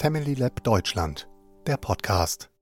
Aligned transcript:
Family 0.00 0.34
Lab 0.34 0.62
Deutschland, 0.62 1.28
der 1.66 1.76
Podcast. 1.76 2.52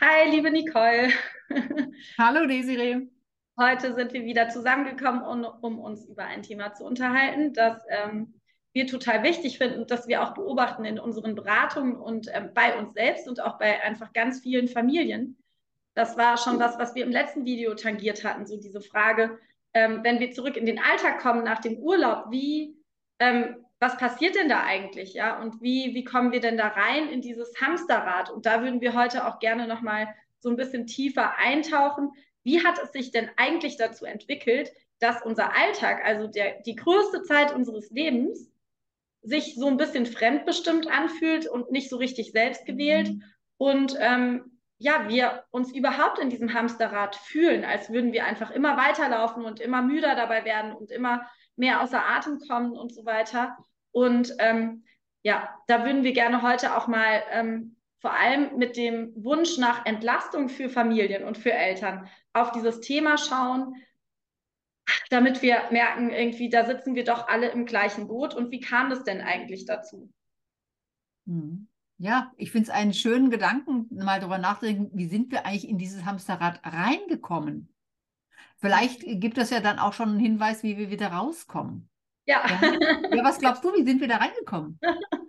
Hi, 0.00 0.30
liebe 0.30 0.50
Nicole. 0.50 1.10
Hallo 2.18 2.46
Desiree. 2.46 3.06
Heute 3.60 3.94
sind 3.94 4.14
wir 4.14 4.24
wieder 4.24 4.48
zusammengekommen, 4.48 5.20
um, 5.20 5.44
um 5.60 5.78
uns 5.78 6.06
über 6.06 6.24
ein 6.24 6.40
Thema 6.40 6.72
zu 6.72 6.86
unterhalten, 6.86 7.52
das 7.52 7.82
ähm, 7.90 8.40
wir 8.72 8.86
total 8.86 9.22
wichtig 9.22 9.58
finden 9.58 9.80
und 9.80 9.90
das 9.90 10.08
wir 10.08 10.22
auch 10.22 10.32
beobachten 10.32 10.86
in 10.86 10.98
unseren 10.98 11.34
Beratungen 11.34 11.96
und 11.96 12.30
ähm, 12.32 12.52
bei 12.54 12.78
uns 12.78 12.94
selbst 12.94 13.28
und 13.28 13.42
auch 13.42 13.58
bei 13.58 13.82
einfach 13.82 14.14
ganz 14.14 14.40
vielen 14.40 14.68
Familien. 14.68 15.36
Das 15.92 16.16
war 16.16 16.38
schon 16.38 16.58
das, 16.58 16.78
was 16.78 16.94
wir 16.94 17.04
im 17.04 17.12
letzten 17.12 17.44
Video 17.44 17.74
tangiert 17.74 18.24
hatten, 18.24 18.46
so 18.46 18.56
diese 18.58 18.80
Frage, 18.80 19.38
ähm, 19.74 20.00
wenn 20.02 20.18
wir 20.18 20.32
zurück 20.32 20.56
in 20.56 20.64
den 20.64 20.78
Alltag 20.78 21.20
kommen 21.20 21.44
nach 21.44 21.60
dem 21.60 21.76
Urlaub, 21.76 22.30
wie 22.30 22.74
ähm, 23.18 23.65
was 23.78 23.96
passiert 23.98 24.34
denn 24.34 24.48
da 24.48 24.62
eigentlich, 24.62 25.14
ja? 25.14 25.40
Und 25.40 25.60
wie, 25.60 25.94
wie 25.94 26.04
kommen 26.04 26.32
wir 26.32 26.40
denn 26.40 26.56
da 26.56 26.68
rein 26.68 27.08
in 27.08 27.20
dieses 27.20 27.60
Hamsterrad? 27.60 28.30
Und 28.30 28.46
da 28.46 28.62
würden 28.62 28.80
wir 28.80 28.94
heute 28.94 29.26
auch 29.26 29.38
gerne 29.38 29.66
nochmal 29.66 30.08
so 30.40 30.48
ein 30.48 30.56
bisschen 30.56 30.86
tiefer 30.86 31.36
eintauchen. 31.36 32.10
Wie 32.42 32.64
hat 32.64 32.78
es 32.82 32.92
sich 32.92 33.10
denn 33.10 33.28
eigentlich 33.36 33.76
dazu 33.76 34.04
entwickelt, 34.06 34.72
dass 34.98 35.22
unser 35.22 35.54
Alltag, 35.54 36.04
also 36.04 36.26
der, 36.26 36.60
die 36.62 36.76
größte 36.76 37.22
Zeit 37.22 37.54
unseres 37.54 37.90
Lebens, 37.90 38.50
sich 39.22 39.56
so 39.56 39.66
ein 39.66 39.76
bisschen 39.76 40.06
fremdbestimmt 40.06 40.86
anfühlt 40.86 41.48
und 41.48 41.70
nicht 41.72 41.90
so 41.90 41.96
richtig 41.96 42.32
selbst 42.32 42.64
gewählt 42.64 43.08
mhm. 43.08 43.22
und 43.58 43.96
ähm, 43.98 44.58
ja, 44.78 45.08
wir 45.08 45.44
uns 45.50 45.74
überhaupt 45.74 46.18
in 46.18 46.30
diesem 46.30 46.52
Hamsterrad 46.52 47.16
fühlen, 47.16 47.64
als 47.64 47.90
würden 47.90 48.12
wir 48.12 48.26
einfach 48.26 48.50
immer 48.50 48.76
weiterlaufen 48.76 49.44
und 49.44 49.58
immer 49.58 49.82
müder 49.82 50.14
dabei 50.14 50.44
werden 50.44 50.72
und 50.72 50.90
immer 50.90 51.26
mehr 51.56 51.82
außer 51.82 52.04
Atem 52.04 52.38
kommen 52.40 52.72
und 52.72 52.94
so 52.94 53.04
weiter. 53.04 53.56
Und 53.92 54.34
ähm, 54.38 54.84
ja, 55.22 55.48
da 55.66 55.84
würden 55.84 56.04
wir 56.04 56.12
gerne 56.12 56.42
heute 56.42 56.76
auch 56.76 56.86
mal 56.86 57.22
ähm, 57.32 57.76
vor 57.98 58.12
allem 58.12 58.56
mit 58.58 58.76
dem 58.76 59.12
Wunsch 59.16 59.58
nach 59.58 59.84
Entlastung 59.86 60.48
für 60.48 60.68
Familien 60.68 61.24
und 61.24 61.38
für 61.38 61.52
Eltern 61.52 62.08
auf 62.32 62.52
dieses 62.52 62.80
Thema 62.80 63.18
schauen, 63.18 63.74
damit 65.10 65.42
wir 65.42 65.62
merken, 65.70 66.10
irgendwie, 66.10 66.48
da 66.48 66.64
sitzen 66.64 66.94
wir 66.94 67.04
doch 67.04 67.28
alle 67.28 67.48
im 67.48 67.66
gleichen 67.66 68.06
Boot. 68.06 68.34
Und 68.34 68.50
wie 68.50 68.60
kam 68.60 68.90
das 68.90 69.02
denn 69.02 69.20
eigentlich 69.20 69.64
dazu? 69.64 70.12
Hm. 71.26 71.68
Ja, 71.98 72.32
ich 72.36 72.50
finde 72.50 72.68
es 72.68 72.70
einen 72.70 72.92
schönen 72.92 73.30
Gedanken, 73.30 73.88
mal 73.90 74.20
darüber 74.20 74.38
nachdenken, 74.38 74.90
wie 74.92 75.08
sind 75.08 75.32
wir 75.32 75.46
eigentlich 75.46 75.68
in 75.68 75.78
dieses 75.78 76.04
Hamsterrad 76.04 76.60
reingekommen? 76.62 77.74
Vielleicht 78.58 79.02
gibt 79.04 79.38
es 79.38 79.50
ja 79.50 79.60
dann 79.60 79.78
auch 79.78 79.92
schon 79.92 80.10
einen 80.10 80.18
Hinweis, 80.18 80.62
wie 80.62 80.78
wir 80.78 80.90
wieder 80.90 81.08
rauskommen. 81.08 81.88
Ja. 82.24 82.42
Ja, 83.14 83.24
was 83.24 83.38
glaubst 83.38 83.62
du, 83.64 83.72
wie 83.74 83.84
sind 83.84 84.00
wir 84.00 84.08
da 84.08 84.16
reingekommen? 84.16 84.80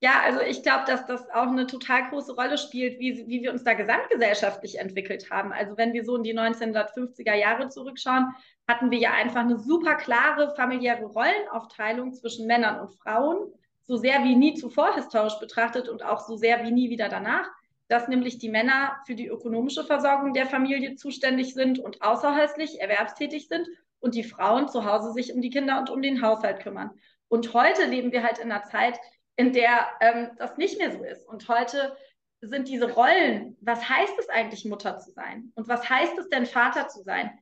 Ja, 0.00 0.22
also 0.24 0.40
ich 0.40 0.62
glaube, 0.62 0.84
dass 0.86 1.06
das 1.06 1.28
auch 1.30 1.48
eine 1.48 1.66
total 1.66 2.08
große 2.08 2.36
Rolle 2.36 2.56
spielt, 2.56 3.00
wie, 3.00 3.26
wie 3.26 3.42
wir 3.42 3.50
uns 3.50 3.64
da 3.64 3.74
gesamtgesellschaftlich 3.74 4.78
entwickelt 4.78 5.28
haben. 5.32 5.52
Also 5.52 5.76
wenn 5.76 5.92
wir 5.92 6.04
so 6.04 6.14
in 6.14 6.22
die 6.22 6.38
1950er 6.38 7.34
Jahre 7.34 7.68
zurückschauen, 7.68 8.32
hatten 8.68 8.92
wir 8.92 8.98
ja 8.98 9.10
einfach 9.10 9.40
eine 9.40 9.58
super 9.58 9.96
klare 9.96 10.54
familiäre 10.54 11.04
Rollenaufteilung 11.04 12.12
zwischen 12.12 12.46
Männern 12.46 12.78
und 12.78 12.94
Frauen, 12.94 13.52
so 13.82 13.96
sehr 13.96 14.22
wie 14.22 14.36
nie 14.36 14.54
zuvor 14.54 14.94
historisch 14.94 15.40
betrachtet 15.40 15.88
und 15.88 16.04
auch 16.04 16.20
so 16.20 16.36
sehr 16.36 16.62
wie 16.62 16.70
nie 16.70 16.90
wieder 16.90 17.08
danach 17.08 17.50
dass 17.88 18.08
nämlich 18.08 18.38
die 18.38 18.50
Männer 18.50 18.98
für 19.06 19.14
die 19.14 19.26
ökonomische 19.26 19.84
Versorgung 19.84 20.34
der 20.34 20.46
Familie 20.46 20.94
zuständig 20.94 21.54
sind 21.54 21.78
und 21.78 22.02
außerhäuslich 22.02 22.80
erwerbstätig 22.80 23.48
sind 23.48 23.66
und 24.00 24.14
die 24.14 24.24
Frauen 24.24 24.68
zu 24.68 24.84
Hause 24.84 25.12
sich 25.12 25.32
um 25.32 25.40
die 25.40 25.50
Kinder 25.50 25.78
und 25.78 25.90
um 25.90 26.02
den 26.02 26.22
Haushalt 26.22 26.60
kümmern. 26.60 26.90
Und 27.28 27.52
heute 27.54 27.84
leben 27.86 28.12
wir 28.12 28.22
halt 28.22 28.38
in 28.38 28.52
einer 28.52 28.64
Zeit, 28.64 28.98
in 29.36 29.52
der 29.52 29.88
ähm, 30.00 30.30
das 30.36 30.56
nicht 30.56 30.78
mehr 30.78 30.92
so 30.92 31.02
ist. 31.02 31.26
Und 31.26 31.48
heute 31.48 31.96
sind 32.40 32.68
diese 32.68 32.92
Rollen, 32.92 33.56
was 33.60 33.88
heißt 33.88 34.18
es 34.18 34.28
eigentlich, 34.28 34.64
Mutter 34.64 34.98
zu 34.98 35.10
sein? 35.10 35.52
Und 35.54 35.68
was 35.68 35.88
heißt 35.88 36.18
es 36.18 36.28
denn, 36.28 36.46
Vater 36.46 36.88
zu 36.88 37.02
sein? 37.02 37.38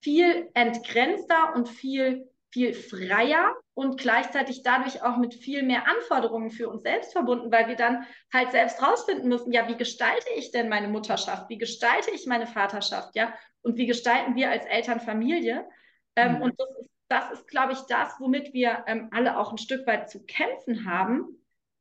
Viel 0.00 0.50
entgrenzter 0.54 1.54
und 1.54 1.68
viel 1.68 2.30
viel 2.56 2.72
freier 2.72 3.54
und 3.74 4.00
gleichzeitig 4.00 4.62
dadurch 4.62 5.02
auch 5.02 5.18
mit 5.18 5.34
viel 5.34 5.62
mehr 5.62 5.86
Anforderungen 5.86 6.50
für 6.50 6.70
uns 6.70 6.84
selbst 6.84 7.12
verbunden, 7.12 7.52
weil 7.52 7.68
wir 7.68 7.76
dann 7.76 8.06
halt 8.32 8.50
selbst 8.50 8.82
rausfinden 8.82 9.28
müssen, 9.28 9.52
ja, 9.52 9.68
wie 9.68 9.76
gestalte 9.76 10.28
ich 10.38 10.52
denn 10.52 10.70
meine 10.70 10.88
Mutterschaft? 10.88 11.50
Wie 11.50 11.58
gestalte 11.58 12.10
ich 12.12 12.24
meine 12.24 12.46
Vaterschaft? 12.46 13.14
Ja, 13.14 13.34
und 13.60 13.76
wie 13.76 13.84
gestalten 13.84 14.36
wir 14.36 14.50
als 14.50 14.64
Eltern 14.64 15.00
Familie? 15.00 15.68
Ähm, 16.16 16.36
mhm. 16.36 16.42
Und 16.44 16.58
das 16.58 16.68
ist, 16.80 16.90
das 17.08 17.30
ist, 17.32 17.46
glaube 17.46 17.74
ich, 17.74 17.80
das, 17.80 18.14
womit 18.20 18.54
wir 18.54 18.84
ähm, 18.86 19.10
alle 19.12 19.36
auch 19.36 19.50
ein 19.50 19.58
Stück 19.58 19.86
weit 19.86 20.08
zu 20.08 20.24
kämpfen 20.24 20.90
haben, 20.90 21.26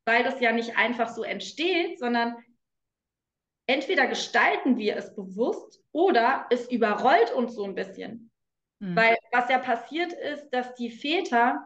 weil 0.04 0.26
das 0.26 0.42
ja 0.42 0.52
nicht 0.52 0.76
einfach 0.76 1.08
so 1.08 1.24
entsteht, 1.24 2.00
sondern 2.00 2.36
entweder 3.66 4.08
gestalten 4.08 4.78
wir 4.78 4.98
es 4.98 5.16
bewusst 5.16 5.82
oder 5.94 6.48
es 6.50 6.70
überrollt 6.70 7.32
uns 7.32 7.56
so 7.56 7.64
ein 7.64 7.76
bisschen. 7.76 8.30
Mhm. 8.80 8.96
Weil 8.96 9.18
was 9.32 9.50
ja 9.50 9.60
passiert 9.60 10.14
ist, 10.14 10.50
dass 10.50 10.76
die 10.76 10.90
Väter 10.90 11.64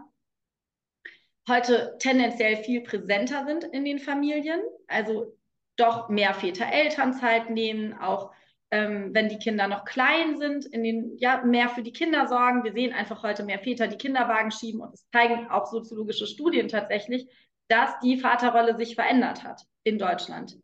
heute 1.47 1.95
tendenziell 1.99 2.57
viel 2.57 2.81
präsenter 2.81 3.45
sind 3.45 3.63
in 3.63 3.83
den 3.83 3.99
Familien, 3.99 4.61
also 4.87 5.35
doch 5.75 6.09
mehr 6.09 6.33
Väter 6.33 6.71
Elternzeit 6.71 7.49
nehmen, 7.49 7.93
auch 7.93 8.31
ähm, 8.71 9.13
wenn 9.13 9.29
die 9.29 9.39
Kinder 9.39 9.67
noch 9.67 9.83
klein 9.85 10.37
sind, 10.37 10.65
in 10.65 10.83
den, 10.83 11.17
ja, 11.17 11.41
mehr 11.43 11.69
für 11.69 11.81
die 11.81 11.91
Kinder 11.91 12.27
sorgen. 12.27 12.63
Wir 12.63 12.73
sehen 12.73 12.93
einfach 12.93 13.23
heute 13.23 13.43
mehr 13.43 13.59
Väter, 13.59 13.87
die 13.87 13.97
Kinderwagen 13.97 14.51
schieben 14.51 14.81
und 14.81 14.93
es 14.93 15.09
zeigen 15.09 15.49
auch 15.49 15.65
soziologische 15.65 16.27
Studien 16.27 16.67
tatsächlich, 16.67 17.27
dass 17.67 17.97
die 17.99 18.17
Vaterrolle 18.17 18.75
sich 18.77 18.95
verändert 18.95 19.43
hat 19.43 19.63
in 19.83 19.97
Deutschland. 19.97 20.57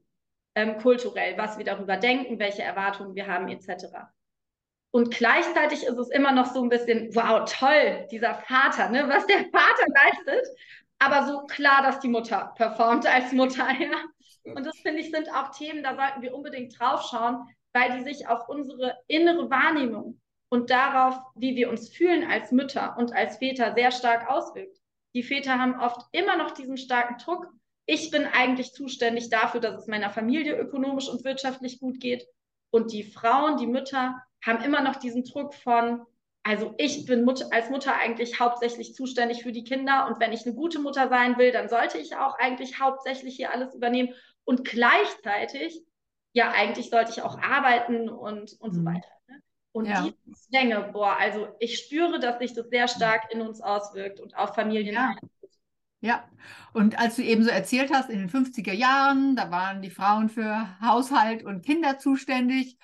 Ähm, 0.56 0.78
kulturell, 0.78 1.38
was 1.38 1.58
wir 1.58 1.66
darüber 1.66 1.98
denken, 1.98 2.40
welche 2.40 2.62
Erwartungen 2.62 3.16
wir 3.16 3.28
haben, 3.28 3.48
etc. 3.48 3.86
Und 4.96 5.12
gleichzeitig 5.12 5.84
ist 5.84 5.98
es 5.98 6.10
immer 6.10 6.32
noch 6.32 6.54
so 6.54 6.64
ein 6.64 6.70
bisschen, 6.70 7.14
wow, 7.14 7.44
toll, 7.52 8.08
dieser 8.12 8.34
Vater, 8.36 8.88
ne, 8.88 9.04
was 9.10 9.28
der 9.28 9.40
Vater 9.40 9.86
leistet. 9.94 10.48
Aber 11.00 11.28
so 11.28 11.42
klar, 11.48 11.82
dass 11.82 12.00
die 12.00 12.08
Mutter 12.08 12.54
performt 12.56 13.06
als 13.06 13.34
Mutter. 13.34 13.68
Ja. 13.78 14.54
Und 14.54 14.66
das 14.66 14.78
finde 14.78 15.02
ich 15.02 15.12
sind 15.12 15.28
auch 15.34 15.52
Themen, 15.52 15.84
da 15.84 15.96
sollten 15.96 16.22
wir 16.22 16.34
unbedingt 16.34 16.80
draufschauen, 16.80 17.46
weil 17.74 17.98
die 17.98 18.06
sich 18.06 18.30
auf 18.30 18.48
unsere 18.48 18.96
innere 19.08 19.50
Wahrnehmung 19.50 20.22
und 20.48 20.70
darauf, 20.70 21.20
wie 21.36 21.58
wir 21.58 21.70
uns 21.70 21.90
fühlen 21.90 22.32
als 22.32 22.54
Mütter 22.54 22.96
und 22.98 23.14
als 23.14 23.36
Väter, 23.40 23.74
sehr 23.74 23.92
stark 23.92 24.30
auswirkt. 24.30 24.78
Die 25.14 25.24
Väter 25.24 25.60
haben 25.60 25.78
oft 25.78 26.08
immer 26.14 26.38
noch 26.38 26.52
diesen 26.52 26.78
starken 26.78 27.18
Druck. 27.18 27.48
Ich 27.86 28.12
bin 28.12 28.26
eigentlich 28.26 28.72
zuständig 28.72 29.30
dafür, 29.30 29.60
dass 29.60 29.76
es 29.76 29.88
meiner 29.88 30.10
Familie 30.10 30.58
ökonomisch 30.58 31.10
und 31.10 31.26
wirtschaftlich 31.26 31.82
gut 31.82 32.00
geht. 32.00 32.26
Und 32.70 32.94
die 32.94 33.04
Frauen, 33.04 33.58
die 33.58 33.68
Mütter 33.68 34.16
haben 34.46 34.64
immer 34.64 34.82
noch 34.82 34.98
diesen 34.98 35.24
Druck 35.24 35.54
von, 35.54 36.06
also 36.44 36.74
ich 36.78 37.06
bin 37.06 37.26
Mut 37.26 37.44
als 37.52 37.70
Mutter 37.70 37.96
eigentlich 37.96 38.40
hauptsächlich 38.40 38.94
zuständig 38.94 39.42
für 39.42 39.52
die 39.52 39.64
Kinder 39.64 40.08
und 40.08 40.20
wenn 40.20 40.34
ich 40.34 40.46
eine 40.46 40.56
gute 40.56 40.80
Mutter 40.80 41.10
sein 41.10 41.38
will, 41.38 41.52
dann 41.52 41.70
sollte 41.70 41.98
ich 41.98 42.16
auch 42.16 42.38
eigentlich 42.38 42.80
hauptsächlich 42.80 43.36
hier 43.36 43.52
alles 43.52 43.74
übernehmen 43.74 44.14
und 44.44 44.64
gleichzeitig, 44.64 45.82
ja, 46.34 46.52
eigentlich 46.52 46.90
sollte 46.90 47.12
ich 47.12 47.22
auch 47.24 47.42
arbeiten 47.42 48.10
und, 48.10 48.56
und 48.60 48.74
mhm. 48.74 48.78
so 48.78 48.86
weiter. 48.86 49.10
Ne? 49.28 49.42
Und 49.72 49.86
ja. 49.88 50.04
die 50.04 50.34
Zwänge, 50.34 50.90
boah, 50.94 51.18
also 51.18 51.48
ich 51.60 51.80
spüre, 51.80 52.20
dass 52.20 52.38
sich 52.38 52.54
das 52.54 52.70
sehr 52.70 52.88
stark 52.88 53.34
in 53.34 53.42
uns 53.42 53.62
auswirkt 53.62 54.20
und 54.20 54.38
auf 54.38 54.54
Familien. 54.54 54.94
Ja. 54.94 55.16
Ja, 56.02 56.30
und 56.74 57.00
als 57.00 57.16
du 57.16 57.24
eben 57.24 57.44
so 57.44 57.50
erzählt 57.50 57.92
hast, 57.92 58.12
in 58.12 58.20
den 58.20 58.30
50er 58.30 58.74
Jahren, 58.74 59.36
da 59.36 59.50
waren 59.50 59.82
die 59.82 59.90
Frauen 59.90 60.30
für 60.30 60.80
Haushalt 60.80 61.44
und 61.44 61.66
Kinder 61.66 61.98
zuständig 61.98 62.78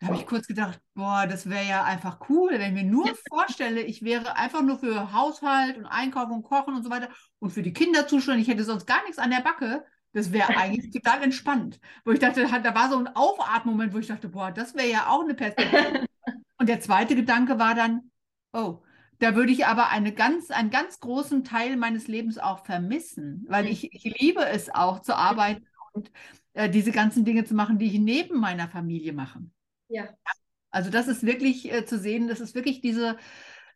da 0.00 0.06
habe 0.06 0.16
ich 0.16 0.26
kurz 0.26 0.46
gedacht, 0.46 0.80
boah, 0.94 1.26
das 1.26 1.48
wäre 1.48 1.66
ja 1.66 1.84
einfach 1.84 2.20
cool, 2.30 2.52
wenn 2.52 2.74
ich 2.74 2.82
mir 2.82 2.90
nur 2.90 3.06
vorstelle, 3.28 3.82
ich 3.82 4.02
wäre 4.02 4.34
einfach 4.34 4.62
nur 4.62 4.78
für 4.78 5.12
Haushalt 5.12 5.76
und 5.76 5.84
Einkauf 5.84 6.30
und 6.30 6.42
Kochen 6.42 6.74
und 6.74 6.82
so 6.82 6.88
weiter 6.88 7.10
und 7.38 7.50
für 7.50 7.62
die 7.62 7.74
Kinder 7.74 8.06
zuständig, 8.06 8.48
ich 8.48 8.54
hätte 8.54 8.64
sonst 8.64 8.86
gar 8.86 9.02
nichts 9.02 9.18
an 9.18 9.30
der 9.30 9.42
Backe. 9.42 9.84
Das 10.12 10.32
wäre 10.32 10.48
eigentlich 10.56 10.90
total 10.90 11.22
entspannt. 11.22 11.78
Wo 12.06 12.12
ich 12.12 12.18
dachte, 12.18 12.46
da 12.46 12.74
war 12.74 12.88
so 12.88 12.96
ein 12.96 13.14
Aufatmen-Moment, 13.14 13.92
wo 13.92 13.98
ich 13.98 14.06
dachte, 14.06 14.30
boah, 14.30 14.50
das 14.50 14.74
wäre 14.74 14.90
ja 14.90 15.08
auch 15.08 15.22
eine 15.22 15.34
Perspektive. 15.34 16.06
Und 16.56 16.68
der 16.68 16.80
zweite 16.80 17.14
Gedanke 17.14 17.58
war 17.58 17.74
dann, 17.74 18.10
oh, 18.54 18.82
da 19.18 19.34
würde 19.34 19.52
ich 19.52 19.66
aber 19.66 19.90
eine 19.90 20.12
ganz, 20.12 20.50
einen 20.50 20.70
ganz 20.70 20.98
großen 21.00 21.44
Teil 21.44 21.76
meines 21.76 22.08
Lebens 22.08 22.38
auch 22.38 22.64
vermissen, 22.64 23.44
weil 23.48 23.66
ich, 23.66 23.92
ich 23.92 24.18
liebe 24.18 24.46
es 24.46 24.74
auch 24.74 25.00
zu 25.00 25.14
arbeiten 25.14 25.66
und 25.92 26.10
äh, 26.54 26.70
diese 26.70 26.90
ganzen 26.90 27.26
Dinge 27.26 27.44
zu 27.44 27.54
machen, 27.54 27.78
die 27.78 27.86
ich 27.86 27.98
neben 27.98 28.40
meiner 28.40 28.68
Familie 28.68 29.12
mache. 29.12 29.40
Ja. 29.90 30.08
Also 30.70 30.90
das 30.90 31.08
ist 31.08 31.24
wirklich 31.26 31.70
äh, 31.70 31.84
zu 31.84 31.98
sehen, 31.98 32.28
das 32.28 32.40
ist 32.40 32.54
wirklich 32.54 32.80
diese 32.80 33.18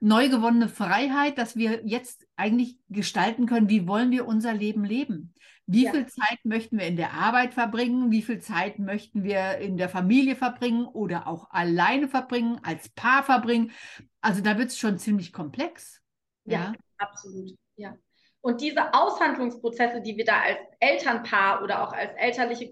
neu 0.01 0.29
gewonnene 0.29 0.69
Freiheit, 0.69 1.39
dass 1.39 1.57
wir 1.57 1.83
jetzt 1.85 2.27
eigentlich 2.37 2.79
gestalten 2.89 3.47
können, 3.47 3.69
wie 3.69 3.89
wollen 3.89 4.11
wir 4.11 4.27
unser 4.27 4.53
Leben 4.53 4.85
leben? 4.85 5.35
Wie 5.67 5.85
ja. 5.85 5.93
viel 5.93 6.07
Zeit 6.07 6.45
möchten 6.45 6.79
wir 6.79 6.87
in 6.87 6.97
der 6.97 7.15
Arbeit 7.15 7.55
verbringen? 7.55 8.11
Wie 8.11 8.23
viel 8.23 8.39
Zeit 8.39 8.79
möchten 8.79 9.25
wir 9.25 9.59
in 9.59 9.79
der 9.79 9.89
Familie 9.89 10.37
verbringen 10.37 10.85
oder 10.85 11.27
auch 11.27 11.51
alleine 11.51 12.07
verbringen, 12.07 12.61
als 12.63 12.91
Paar 12.91 13.23
verbringen? 13.23 13.73
Also 14.21 14.43
da 14.43 14.59
wird 14.59 14.69
es 14.69 14.79
schon 14.79 14.99
ziemlich 14.99 15.33
komplex. 15.33 16.03
Ja, 16.45 16.59
ja, 16.59 16.73
absolut. 16.99 17.57
Ja. 17.77 17.97
Und 18.43 18.61
diese 18.61 18.93
Aushandlungsprozesse, 18.93 20.03
die 20.03 20.19
wir 20.19 20.27
da 20.27 20.43
als 20.43 20.59
Elternpaar 20.81 21.63
oder 21.63 21.83
auch 21.83 21.95
als 21.95 22.13
elterliche 22.19 22.71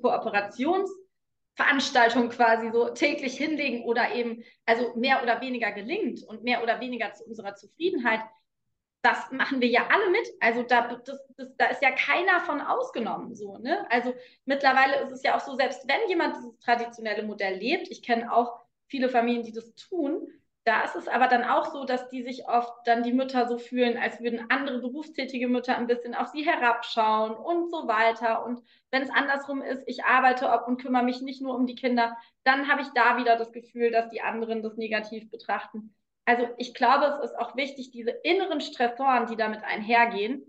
Kooperationsveranstaltung 1.56 2.28
quasi 2.30 2.70
so 2.70 2.88
täglich 2.90 3.36
hinlegen 3.36 3.84
oder 3.84 4.14
eben 4.14 4.42
also 4.66 4.94
mehr 4.96 5.22
oder 5.22 5.40
weniger 5.40 5.72
gelingt 5.72 6.22
und 6.24 6.42
mehr 6.42 6.62
oder 6.62 6.80
weniger 6.80 7.12
zu 7.12 7.24
unserer 7.24 7.54
Zufriedenheit, 7.54 8.20
das 9.02 9.30
machen 9.32 9.60
wir 9.60 9.68
ja 9.68 9.88
alle 9.88 10.10
mit. 10.10 10.28
Also 10.40 10.62
da, 10.62 10.94
das, 11.04 11.18
das, 11.36 11.56
da 11.56 11.66
ist 11.66 11.82
ja 11.82 11.90
keiner 11.90 12.40
von 12.40 12.60
ausgenommen. 12.60 13.34
So, 13.34 13.58
ne? 13.58 13.84
Also 13.90 14.14
mittlerweile 14.44 15.00
ist 15.02 15.12
es 15.12 15.22
ja 15.22 15.36
auch 15.36 15.40
so, 15.40 15.56
selbst 15.56 15.86
wenn 15.88 16.08
jemand 16.08 16.36
dieses 16.36 16.58
traditionelle 16.60 17.24
Modell 17.24 17.56
lebt, 17.58 17.88
ich 17.90 18.02
kenne 18.02 18.32
auch 18.32 18.60
viele 18.86 19.08
Familien, 19.08 19.42
die 19.42 19.52
das 19.52 19.74
tun, 19.74 20.28
da 20.64 20.82
ist 20.82 20.94
es 20.94 21.08
aber 21.08 21.26
dann 21.26 21.42
auch 21.42 21.72
so, 21.72 21.84
dass 21.84 22.08
die 22.08 22.22
sich 22.22 22.46
oft 22.46 22.72
dann 22.84 23.02
die 23.02 23.12
Mütter 23.12 23.48
so 23.48 23.58
fühlen, 23.58 23.98
als 23.98 24.20
würden 24.20 24.46
andere 24.48 24.78
berufstätige 24.78 25.48
Mütter 25.48 25.76
ein 25.76 25.88
bisschen 25.88 26.14
auf 26.14 26.28
sie 26.28 26.42
herabschauen 26.42 27.32
und 27.32 27.68
so 27.70 27.88
weiter. 27.88 28.44
Und 28.44 28.62
wenn 28.92 29.02
es 29.02 29.10
andersrum 29.10 29.60
ist, 29.60 29.82
ich 29.86 30.04
arbeite 30.04 30.50
ob 30.50 30.68
und 30.68 30.80
kümmere 30.80 31.02
mich 31.02 31.20
nicht 31.20 31.42
nur 31.42 31.56
um 31.56 31.66
die 31.66 31.74
Kinder, 31.74 32.16
dann 32.44 32.68
habe 32.68 32.82
ich 32.82 32.88
da 32.94 33.16
wieder 33.16 33.36
das 33.36 33.52
Gefühl, 33.52 33.90
dass 33.90 34.08
die 34.10 34.22
anderen 34.22 34.62
das 34.62 34.76
negativ 34.76 35.28
betrachten. 35.30 35.94
Also 36.26 36.48
ich 36.58 36.74
glaube, 36.74 37.06
es 37.06 37.30
ist 37.30 37.38
auch 37.38 37.56
wichtig, 37.56 37.90
diese 37.90 38.10
inneren 38.10 38.60
Stressoren, 38.60 39.26
die 39.26 39.36
damit 39.36 39.64
einhergehen, 39.64 40.44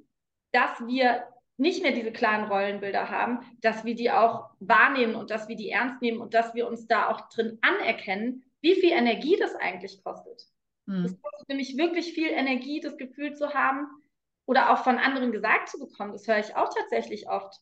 dass 0.51 0.85
wir 0.85 1.27
nicht 1.57 1.81
mehr 1.81 1.91
diese 1.91 2.11
klaren 2.11 2.45
Rollenbilder 2.45 3.09
haben, 3.09 3.39
dass 3.61 3.83
wir 3.83 3.95
die 3.95 4.11
auch 4.11 4.51
wahrnehmen 4.59 5.15
und 5.15 5.31
dass 5.31 5.47
wir 5.47 5.55
die 5.55 5.69
ernst 5.69 6.01
nehmen 6.01 6.19
und 6.19 6.35
dass 6.35 6.53
wir 6.53 6.67
uns 6.67 6.87
da 6.87 7.09
auch 7.09 7.29
drin 7.29 7.57
anerkennen, 7.61 8.43
wie 8.63 8.75
viel 8.75 8.91
Energie 8.91 9.35
das 9.37 9.53
eigentlich 9.55 10.03
kostet. 10.03 10.47
Es 10.85 11.21
kostet 11.21 11.47
nämlich 11.47 11.77
wirklich 11.77 12.13
viel 12.13 12.27
Energie, 12.27 12.81
das 12.81 12.97
Gefühl 12.97 13.35
zu 13.35 13.53
haben 13.53 13.87
oder 14.45 14.71
auch 14.71 14.83
von 14.83 14.97
anderen 14.97 15.31
gesagt 15.31 15.69
zu 15.69 15.79
bekommen. 15.79 16.11
Das 16.11 16.27
höre 16.27 16.39
ich 16.39 16.55
auch 16.55 16.73
tatsächlich 16.73 17.29
oft, 17.29 17.55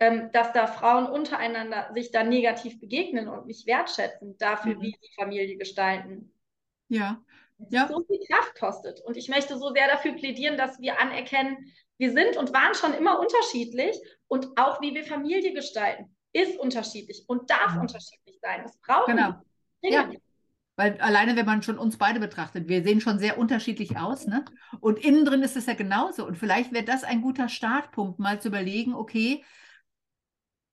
ähm, 0.00 0.30
dass 0.32 0.52
da 0.52 0.66
Frauen 0.66 1.06
untereinander 1.06 1.90
sich 1.94 2.10
da 2.10 2.22
negativ 2.24 2.78
begegnen 2.78 3.28
und 3.28 3.46
nicht 3.46 3.66
wertschätzen 3.66 4.36
dafür, 4.36 4.76
mhm. 4.76 4.82
wie 4.82 4.96
sie 5.00 5.14
Familie 5.16 5.56
gestalten. 5.56 6.32
Ja. 6.88 7.22
ja. 7.70 7.88
so 7.88 8.04
viel 8.04 8.20
Kraft 8.26 8.54
kostet. 8.58 9.00
Und 9.00 9.16
ich 9.16 9.28
möchte 9.28 9.58
so 9.58 9.72
sehr 9.72 9.88
dafür 9.88 10.12
plädieren, 10.12 10.58
dass 10.58 10.78
wir 10.78 11.00
anerkennen, 11.00 11.72
wir 11.96 12.12
sind 12.12 12.36
und 12.36 12.52
waren 12.52 12.74
schon 12.74 12.92
immer 12.92 13.18
unterschiedlich 13.18 13.98
und 14.28 14.58
auch 14.58 14.80
wie 14.82 14.94
wir 14.94 15.04
Familie 15.04 15.54
gestalten 15.54 16.14
ist 16.34 16.58
unterschiedlich 16.58 17.24
und 17.26 17.50
darf 17.50 17.74
mhm. 17.74 17.80
unterschiedlich 17.80 18.38
sein. 18.40 18.62
Das 18.62 18.76
braucht 18.78 19.06
genau. 19.06 19.32
Ja. 19.82 20.10
Weil 20.78 20.96
alleine, 21.00 21.34
wenn 21.34 21.44
man 21.44 21.60
schon 21.64 21.76
uns 21.76 21.96
beide 21.96 22.20
betrachtet, 22.20 22.68
wir 22.68 22.84
sehen 22.84 23.00
schon 23.00 23.18
sehr 23.18 23.36
unterschiedlich 23.36 23.96
aus, 23.96 24.28
ne? 24.28 24.44
Und 24.78 25.00
innen 25.00 25.24
drin 25.24 25.42
ist 25.42 25.56
es 25.56 25.66
ja 25.66 25.74
genauso. 25.74 26.24
Und 26.24 26.38
vielleicht 26.38 26.72
wäre 26.72 26.84
das 26.84 27.02
ein 27.02 27.20
guter 27.20 27.48
Startpunkt, 27.48 28.20
mal 28.20 28.40
zu 28.40 28.46
überlegen, 28.46 28.94
okay, 28.94 29.42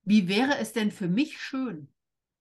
wie 0.03 0.27
wäre 0.27 0.59
es 0.59 0.73
denn 0.73 0.91
für 0.91 1.07
mich 1.07 1.41
schön? 1.41 1.87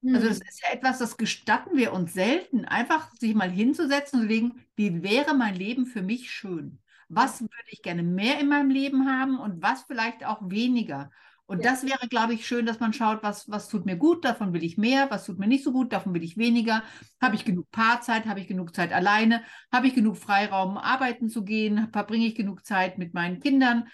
Mhm. 0.03 0.15
Also 0.15 0.29
das 0.29 0.43
ist 0.43 0.61
ja 0.63 0.75
etwas, 0.75 0.99
das 0.99 1.17
gestatten 1.17 1.75
wir 1.75 1.95
uns 1.95 2.13
selten, 2.13 2.67
einfach 2.67 3.11
sich 3.15 3.35
mal 3.35 3.51
hinzusetzen 3.51 4.21
und 4.21 4.27
zu 4.29 4.35
überlegen, 4.35 4.61
wie 4.77 5.03
wäre 5.03 5.35
mein 5.35 5.55
Leben 5.55 5.87
für 5.87 6.03
mich 6.03 6.31
schön? 6.31 6.81
Was 7.09 7.41
würde 7.41 7.53
ich 7.69 7.81
gerne 7.81 8.03
mehr 8.03 8.41
in 8.41 8.49
meinem 8.49 8.69
Leben 8.69 9.09
haben 9.09 9.39
und 9.39 9.63
was 9.63 9.85
vielleicht 9.85 10.27
auch 10.27 10.51
weniger? 10.51 11.11
Und 11.47 11.63
ja. 11.63 11.71
das 11.71 11.85
wäre, 11.85 12.09
glaube 12.09 12.33
ich, 12.33 12.47
schön, 12.47 12.65
dass 12.65 12.81
man 12.81 12.95
schaut, 12.95 13.23
was, 13.23 13.51
was 13.51 13.69
tut 13.69 13.85
mir 13.85 13.97
gut, 13.97 14.25
davon 14.25 14.55
will 14.55 14.65
ich 14.65 14.79
mehr, 14.79 15.11
was 15.11 15.27
tut 15.27 15.39
mir 15.39 15.47
nicht 15.47 15.63
so 15.63 15.73
gut, 15.73 15.93
davon 15.93 16.15
will 16.15 16.25
ich 16.25 16.39
weniger. 16.39 16.83
Habe 17.21 17.35
ich 17.35 17.45
genug 17.45 17.71
Paarzeit, 17.71 18.25
habe 18.25 18.41
ich 18.41 18.49
genug 18.49 18.75
Zeit 18.75 18.93
alleine, 18.93 19.43
habe 19.71 19.87
ich 19.87 19.95
genug 19.95 20.17
Freiraum, 20.17 20.79
arbeiten 20.79 21.29
zu 21.29 21.45
gehen, 21.45 21.91
verbringe 21.93 22.27
ich 22.27 22.35
genug 22.35 22.65
Zeit 22.65 22.97
mit 22.97 23.13
meinen 23.13 23.41
Kindern. 23.41 23.89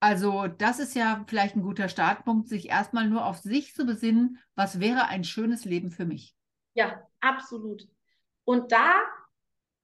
Also 0.00 0.48
das 0.48 0.80
ist 0.80 0.96
ja 0.96 1.24
vielleicht 1.28 1.54
ein 1.54 1.62
guter 1.62 1.88
Startpunkt, 1.88 2.48
sich 2.48 2.68
erstmal 2.68 3.08
nur 3.08 3.24
auf 3.24 3.38
sich 3.38 3.72
zu 3.72 3.86
besinnen, 3.86 4.38
was 4.56 4.80
wäre 4.80 5.06
ein 5.06 5.22
schönes 5.22 5.64
Leben 5.64 5.92
für 5.92 6.06
mich. 6.06 6.34
Ja, 6.74 7.06
absolut. 7.20 7.86
Und 8.42 8.72
da, 8.72 9.00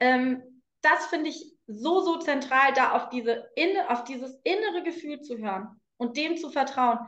ähm, 0.01 0.43
das 0.83 1.07
finde 1.07 1.31
ich 1.31 1.57
so, 1.69 2.01
so 2.01 2.19
zentral, 2.19 2.73
da 2.75 2.93
auf, 2.93 3.11
diese, 3.11 3.47
auf 3.89 4.03
dieses 4.05 4.41
innere 4.43 4.83
Gefühl 4.83 5.21
zu 5.21 5.39
hören 5.39 5.81
und 6.00 6.17
dem 6.17 6.38
zu 6.38 6.49
vertrauen, 6.49 6.99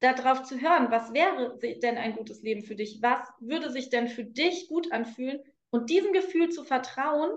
darauf 0.00 0.44
zu 0.44 0.60
hören, 0.60 0.92
was 0.92 1.12
wäre 1.12 1.58
denn 1.58 1.98
ein 1.98 2.14
gutes 2.14 2.42
Leben 2.42 2.62
für 2.62 2.76
dich? 2.76 3.02
Was 3.02 3.28
würde 3.40 3.72
sich 3.72 3.90
denn 3.90 4.06
für 4.06 4.24
dich 4.24 4.68
gut 4.68 4.92
anfühlen? 4.92 5.40
Und 5.70 5.90
diesem 5.90 6.12
Gefühl 6.12 6.48
zu 6.50 6.62
vertrauen. 6.64 7.30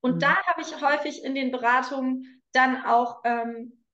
Und 0.00 0.16
mhm. 0.16 0.18
da 0.20 0.42
habe 0.46 0.62
ich 0.62 0.80
häufig 0.80 1.22
in 1.22 1.34
den 1.34 1.50
Beratungen 1.50 2.42
dann 2.52 2.82
auch 2.84 3.20
ähm, 3.24 3.84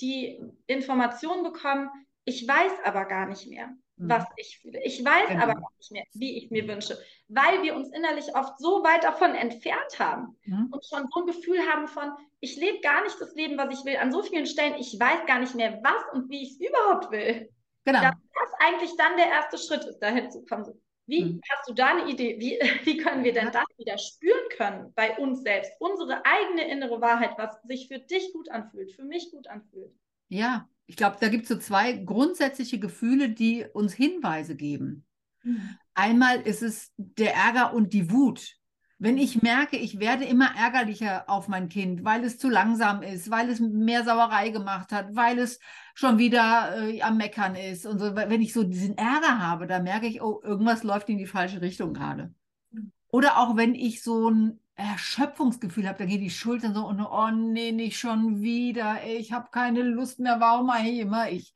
die 0.00 0.40
Information 0.68 1.42
bekommen, 1.42 1.90
ich 2.24 2.46
weiß 2.46 2.72
aber 2.84 3.04
gar 3.06 3.26
nicht 3.26 3.48
mehr 3.48 3.74
was 3.96 4.22
mhm. 4.22 4.34
ich 4.36 4.58
fühle. 4.58 4.82
Ich 4.84 5.04
weiß 5.04 5.28
genau. 5.28 5.42
aber 5.42 5.54
nicht 5.78 5.92
mehr, 5.92 6.04
wie 6.14 6.38
ich 6.38 6.50
mir 6.50 6.66
wünsche, 6.66 6.98
weil 7.28 7.62
wir 7.62 7.74
uns 7.74 7.92
innerlich 7.92 8.34
oft 8.34 8.58
so 8.58 8.82
weit 8.82 9.04
davon 9.04 9.34
entfernt 9.34 9.98
haben 9.98 10.36
mhm. 10.44 10.68
und 10.70 10.84
schon 10.84 11.08
so 11.12 11.20
ein 11.20 11.26
Gefühl 11.26 11.60
haben 11.70 11.88
von, 11.88 12.12
ich 12.40 12.56
lebe 12.56 12.80
gar 12.80 13.02
nicht 13.02 13.20
das 13.20 13.34
Leben, 13.34 13.56
was 13.58 13.78
ich 13.78 13.84
will. 13.84 13.96
An 13.96 14.12
so 14.12 14.22
vielen 14.22 14.46
Stellen, 14.46 14.74
ich 14.78 14.98
weiß 14.98 15.26
gar 15.26 15.38
nicht 15.38 15.54
mehr, 15.54 15.80
was 15.82 16.02
und 16.12 16.30
wie 16.30 16.42
ich 16.42 16.52
es 16.52 16.60
überhaupt 16.60 17.10
will. 17.10 17.50
Genau. 17.84 18.00
Dass 18.00 18.14
das 18.14 18.66
eigentlich 18.66 18.96
dann 18.96 19.16
der 19.16 19.26
erste 19.26 19.58
Schritt 19.58 19.84
ist, 19.84 19.98
dahin 19.98 20.30
zu 20.30 20.44
kommen. 20.44 20.66
Wie 21.06 21.24
mhm. 21.24 21.40
hast 21.50 21.68
du 21.68 21.74
da 21.74 21.88
eine 21.88 22.10
Idee? 22.10 22.38
Wie, 22.38 22.58
wie 22.84 22.96
können 22.96 23.24
wir 23.24 23.32
denn 23.32 23.50
das 23.52 23.66
wieder 23.76 23.98
spüren 23.98 24.48
können 24.56 24.92
bei 24.94 25.16
uns 25.18 25.42
selbst? 25.42 25.72
Unsere 25.78 26.24
eigene 26.24 26.70
innere 26.70 27.00
Wahrheit, 27.00 27.32
was 27.36 27.60
sich 27.62 27.88
für 27.88 27.98
dich 27.98 28.32
gut 28.32 28.50
anfühlt, 28.50 28.92
für 28.92 29.04
mich 29.04 29.30
gut 29.30 29.48
anfühlt. 29.48 29.92
Ja, 30.28 30.68
ich 30.92 30.96
glaube, 30.96 31.16
da 31.18 31.28
gibt 31.28 31.44
es 31.44 31.48
so 31.48 31.56
zwei 31.56 31.94
grundsätzliche 31.94 32.78
Gefühle, 32.78 33.30
die 33.30 33.64
uns 33.72 33.94
Hinweise 33.94 34.54
geben. 34.54 35.06
Mhm. 35.42 35.70
Einmal 35.94 36.42
ist 36.42 36.62
es 36.62 36.92
der 36.98 37.34
Ärger 37.34 37.72
und 37.72 37.94
die 37.94 38.10
Wut. 38.10 38.58
Wenn 38.98 39.16
ich 39.16 39.40
merke, 39.40 39.78
ich 39.78 40.00
werde 40.00 40.26
immer 40.26 40.54
ärgerlicher 40.54 41.30
auf 41.30 41.48
mein 41.48 41.70
Kind, 41.70 42.04
weil 42.04 42.22
es 42.24 42.36
zu 42.36 42.50
langsam 42.50 43.00
ist, 43.00 43.30
weil 43.30 43.48
es 43.48 43.58
mehr 43.58 44.04
Sauerei 44.04 44.50
gemacht 44.50 44.92
hat, 44.92 45.16
weil 45.16 45.38
es 45.38 45.60
schon 45.94 46.18
wieder 46.18 46.76
äh, 46.86 47.00
am 47.00 47.16
Meckern 47.16 47.54
ist 47.54 47.86
und 47.86 47.98
so, 47.98 48.14
wenn 48.14 48.42
ich 48.42 48.52
so 48.52 48.62
diesen 48.62 48.98
Ärger 48.98 49.38
habe, 49.38 49.66
da 49.66 49.80
merke 49.80 50.06
ich, 50.06 50.20
oh, 50.20 50.42
irgendwas 50.44 50.82
läuft 50.82 51.08
in 51.08 51.16
die 51.16 51.24
falsche 51.24 51.62
Richtung 51.62 51.94
gerade. 51.94 52.34
Mhm. 52.70 52.92
Oder 53.08 53.38
auch 53.38 53.56
wenn 53.56 53.74
ich 53.74 54.02
so 54.02 54.28
ein 54.28 54.60
Erschöpfungsgefühl 54.82 55.88
habe, 55.88 55.98
da 55.98 56.04
gehen 56.06 56.20
die 56.20 56.30
Schultern 56.30 56.74
so 56.74 56.86
und 56.86 57.00
oh 57.00 57.30
nee, 57.30 57.72
nicht 57.72 57.98
schon 57.98 58.42
wieder, 58.42 59.04
ich 59.06 59.32
habe 59.32 59.48
keine 59.50 59.82
Lust 59.82 60.18
mehr, 60.18 60.40
warum 60.40 60.66
mache 60.66 60.88
ich 60.88 60.98
immer 61.00 61.30
ich? 61.30 61.54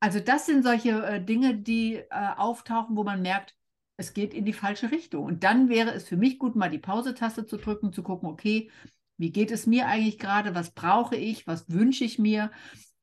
Also 0.00 0.20
das 0.20 0.46
sind 0.46 0.64
solche 0.64 1.04
äh, 1.06 1.24
Dinge, 1.24 1.56
die 1.56 1.96
äh, 1.96 2.06
auftauchen, 2.36 2.96
wo 2.96 3.04
man 3.04 3.22
merkt, 3.22 3.54
es 3.96 4.14
geht 4.14 4.34
in 4.34 4.44
die 4.44 4.52
falsche 4.52 4.90
Richtung. 4.90 5.24
Und 5.24 5.44
dann 5.44 5.68
wäre 5.68 5.90
es 5.92 6.08
für 6.08 6.16
mich 6.16 6.38
gut, 6.38 6.56
mal 6.56 6.70
die 6.70 6.78
Pause-Taste 6.78 7.46
zu 7.46 7.56
drücken, 7.56 7.92
zu 7.92 8.02
gucken, 8.02 8.28
okay, 8.28 8.70
wie 9.16 9.30
geht 9.30 9.50
es 9.50 9.66
mir 9.66 9.86
eigentlich 9.86 10.18
gerade, 10.18 10.54
was 10.54 10.72
brauche 10.72 11.16
ich, 11.16 11.46
was 11.46 11.70
wünsche 11.70 12.04
ich 12.04 12.18
mir? 12.18 12.50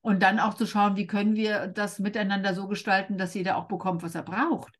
Und 0.02 0.24
dann 0.24 0.40
auch 0.40 0.54
zu 0.54 0.66
schauen, 0.66 0.96
wie 0.96 1.08
können 1.08 1.36
wir 1.36 1.68
das 1.68 2.00
miteinander 2.00 2.54
so 2.54 2.68
gestalten, 2.68 3.18
dass 3.18 3.34
jeder 3.34 3.58
auch 3.58 3.68
bekommt, 3.68 4.04
was 4.04 4.16
er 4.16 4.24
braucht. 4.24 4.79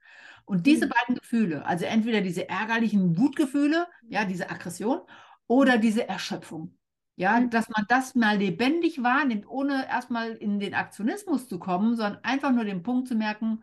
Und 0.50 0.65
diese 0.65 0.88
mhm. 0.88 0.89
beiden 0.89 1.15
Gefühle, 1.15 1.63
also 1.63 1.86
entweder 1.86 2.22
diese 2.22 2.50
ärgerlichen 2.50 3.20
Wutgefühle, 3.20 3.86
ja, 4.08 4.25
diese 4.25 4.50
Aggression, 4.50 5.01
oder 5.46 5.77
diese 5.77 6.10
Erschöpfung. 6.10 6.75
Ja, 7.15 7.39
mhm. 7.39 7.51
dass 7.51 7.70
man 7.70 7.86
das 7.88 8.15
mal 8.15 8.38
lebendig 8.38 9.03
wahrnimmt, 9.03 9.48
ohne 9.48 9.88
erstmal 9.88 10.32
in 10.32 10.60
den 10.60 10.74
Aktionismus 10.74 11.48
zu 11.48 11.60
kommen, 11.60 11.96
sondern 11.96 12.24
einfach 12.24 12.51
nur 12.51 12.63
den 12.63 12.82
Punkt 12.82 13.08
zu 13.08 13.13
merken, 13.13 13.62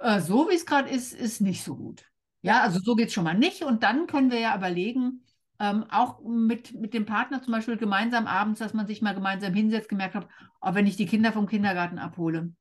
äh, 0.00 0.20
so 0.20 0.50
wie 0.50 0.54
es 0.54 0.66
gerade 0.66 0.90
ist, 0.90 1.14
ist 1.14 1.40
nicht 1.40 1.64
so 1.64 1.76
gut. 1.76 2.04
Ja, 2.42 2.60
also 2.60 2.78
so 2.78 2.94
geht 2.94 3.08
es 3.08 3.14
schon 3.14 3.24
mal 3.24 3.38
nicht. 3.38 3.62
Und 3.62 3.82
dann 3.82 4.06
können 4.06 4.30
wir 4.30 4.38
ja 4.38 4.54
überlegen, 4.54 5.24
ähm, 5.58 5.84
auch 5.88 6.20
mit, 6.22 6.74
mit 6.74 6.92
dem 6.92 7.06
Partner 7.06 7.40
zum 7.40 7.52
Beispiel 7.52 7.78
gemeinsam 7.78 8.26
abends, 8.26 8.58
dass 8.58 8.74
man 8.74 8.86
sich 8.86 9.00
mal 9.00 9.14
gemeinsam 9.14 9.54
hinsetzt, 9.54 9.88
gemerkt 9.88 10.14
hat, 10.14 10.28
oh, 10.60 10.74
wenn 10.74 10.86
ich 10.86 10.96
die 10.96 11.06
Kinder 11.06 11.32
vom 11.32 11.46
Kindergarten 11.46 11.98
abhole, 11.98 12.52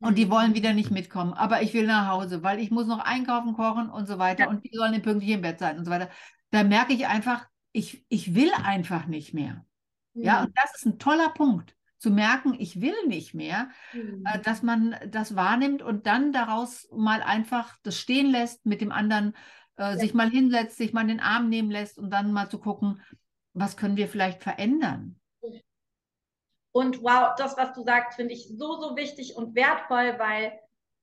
und 0.00 0.18
die 0.18 0.30
wollen 0.30 0.54
wieder 0.54 0.72
nicht 0.72 0.90
mitkommen. 0.90 1.32
Aber 1.32 1.62
ich 1.62 1.72
will 1.72 1.86
nach 1.86 2.08
Hause, 2.08 2.42
weil 2.42 2.60
ich 2.60 2.70
muss 2.70 2.86
noch 2.86 2.98
einkaufen, 2.98 3.54
kochen 3.54 3.88
und 3.88 4.06
so 4.06 4.18
weiter. 4.18 4.44
Ja. 4.44 4.50
Und 4.50 4.64
die 4.64 4.70
sollen 4.72 5.00
pünktlich 5.02 5.30
im 5.30 5.42
Bett 5.42 5.58
sein 5.58 5.78
und 5.78 5.84
so 5.84 5.90
weiter. 5.90 6.10
Da 6.50 6.64
merke 6.64 6.92
ich 6.92 7.06
einfach, 7.06 7.46
ich, 7.72 8.04
ich 8.08 8.34
will 8.34 8.50
einfach 8.64 9.06
nicht 9.06 9.34
mehr. 9.34 9.64
Mhm. 10.14 10.22
Ja, 10.22 10.42
und 10.42 10.52
das 10.56 10.76
ist 10.76 10.86
ein 10.86 10.98
toller 10.98 11.30
Punkt. 11.30 11.74
Zu 11.98 12.10
merken, 12.10 12.54
ich 12.58 12.82
will 12.82 12.94
nicht 13.06 13.32
mehr, 13.32 13.70
mhm. 13.94 14.22
äh, 14.26 14.38
dass 14.40 14.62
man 14.62 14.94
das 15.08 15.34
wahrnimmt 15.34 15.82
und 15.82 16.06
dann 16.06 16.30
daraus 16.32 16.88
mal 16.94 17.22
einfach 17.22 17.74
das 17.82 17.98
stehen 17.98 18.30
lässt, 18.30 18.66
mit 18.66 18.82
dem 18.82 18.92
anderen 18.92 19.34
äh, 19.76 19.82
ja. 19.82 19.96
sich 19.96 20.12
mal 20.12 20.30
hinsetzt, 20.30 20.76
sich 20.76 20.92
mal 20.92 21.02
in 21.02 21.08
den 21.08 21.20
Arm 21.20 21.48
nehmen 21.48 21.70
lässt 21.70 21.98
und 21.98 22.10
dann 22.10 22.32
mal 22.32 22.50
zu 22.50 22.58
gucken, 22.58 23.00
was 23.54 23.78
können 23.78 23.96
wir 23.96 24.08
vielleicht 24.08 24.42
verändern. 24.42 25.18
Und 26.76 27.02
wow, 27.02 27.34
das, 27.38 27.56
was 27.56 27.72
du 27.72 27.84
sagst, 27.84 28.16
finde 28.16 28.34
ich 28.34 28.48
so, 28.48 28.78
so 28.78 28.96
wichtig 28.96 29.34
und 29.34 29.54
wertvoll, 29.54 30.18
weil 30.18 30.60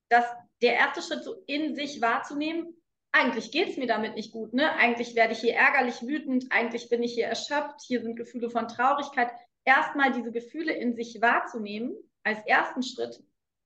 das 0.08 0.24
der 0.62 0.74
erste 0.74 1.02
Schritt 1.02 1.24
so 1.24 1.42
in 1.48 1.74
sich 1.74 2.00
wahrzunehmen, 2.00 2.80
eigentlich 3.10 3.50
geht 3.50 3.70
es 3.70 3.76
mir 3.76 3.88
damit 3.88 4.14
nicht 4.14 4.30
gut, 4.30 4.54
ne? 4.54 4.70
Eigentlich 4.74 5.16
werde 5.16 5.32
ich 5.32 5.40
hier 5.40 5.56
ärgerlich, 5.56 6.00
wütend, 6.02 6.46
eigentlich 6.50 6.88
bin 6.90 7.02
ich 7.02 7.14
hier 7.14 7.26
erschöpft, 7.26 7.80
hier 7.84 8.02
sind 8.02 8.14
Gefühle 8.14 8.50
von 8.50 8.68
Traurigkeit. 8.68 9.32
erstmal 9.64 10.12
diese 10.12 10.30
Gefühle 10.30 10.72
in 10.72 10.94
sich 10.94 11.20
wahrzunehmen, 11.20 11.96
als 12.22 12.38
ersten 12.46 12.84
Schritt 12.84 13.20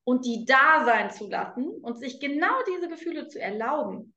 und 0.04 0.24
die 0.24 0.46
da 0.46 0.86
sein 0.86 1.10
zu 1.10 1.28
lassen 1.28 1.68
und 1.82 1.98
sich 1.98 2.20
genau 2.20 2.54
diese 2.72 2.88
Gefühle 2.88 3.28
zu 3.28 3.38
erlauben, 3.38 4.14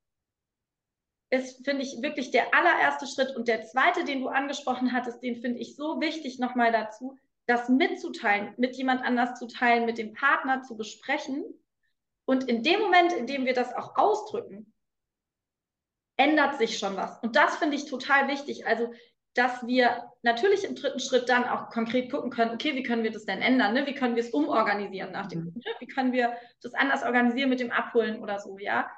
ist, 1.29 1.65
finde 1.65 1.83
ich, 1.83 2.01
wirklich 2.01 2.31
der 2.31 2.53
allererste 2.55 3.05
Schritt. 3.05 3.35
Und 3.35 3.49
der 3.49 3.63
zweite, 3.63 4.05
den 4.05 4.21
du 4.21 4.29
angesprochen 4.29 4.93
hattest, 4.93 5.21
den 5.21 5.41
finde 5.41 5.59
ich 5.59 5.75
so 5.75 5.99
wichtig 5.99 6.39
nochmal 6.39 6.71
dazu, 6.71 7.17
das 7.47 7.69
mitzuteilen, 7.69 8.53
mit 8.57 8.75
jemand 8.75 9.03
anders 9.03 9.37
zu 9.37 9.47
teilen, 9.47 9.85
mit 9.85 9.97
dem 9.97 10.13
Partner 10.13 10.61
zu 10.61 10.77
besprechen. 10.77 11.43
Und 12.25 12.47
in 12.47 12.63
dem 12.63 12.79
Moment, 12.79 13.13
in 13.13 13.27
dem 13.27 13.45
wir 13.45 13.53
das 13.53 13.73
auch 13.73 13.97
ausdrücken, 13.97 14.73
ändert 16.17 16.57
sich 16.57 16.77
schon 16.77 16.95
was. 16.95 17.17
Und 17.23 17.35
das 17.35 17.57
finde 17.57 17.75
ich 17.75 17.85
total 17.85 18.27
wichtig. 18.27 18.67
Also, 18.67 18.91
dass 19.33 19.65
wir 19.65 20.11
natürlich 20.23 20.63
im 20.65 20.75
dritten 20.75 20.99
Schritt 20.99 21.29
dann 21.29 21.45
auch 21.45 21.69
konkret 21.69 22.11
gucken 22.11 22.31
können, 22.31 22.51
okay, 22.51 22.75
wie 22.75 22.83
können 22.83 23.03
wir 23.03 23.11
das 23.11 23.25
denn 23.25 23.41
ändern? 23.41 23.73
Ne? 23.73 23.87
Wie 23.87 23.95
können 23.95 24.15
wir 24.15 24.23
es 24.23 24.31
umorganisieren 24.31 25.11
nach 25.11 25.27
dem, 25.27 25.45
mhm. 25.45 25.61
wie 25.79 25.87
können 25.87 26.11
wir 26.11 26.35
das 26.61 26.73
anders 26.73 27.03
organisieren 27.03 27.49
mit 27.49 27.59
dem 27.59 27.71
Abholen 27.71 28.21
oder 28.21 28.39
so, 28.39 28.57
ja? 28.59 28.89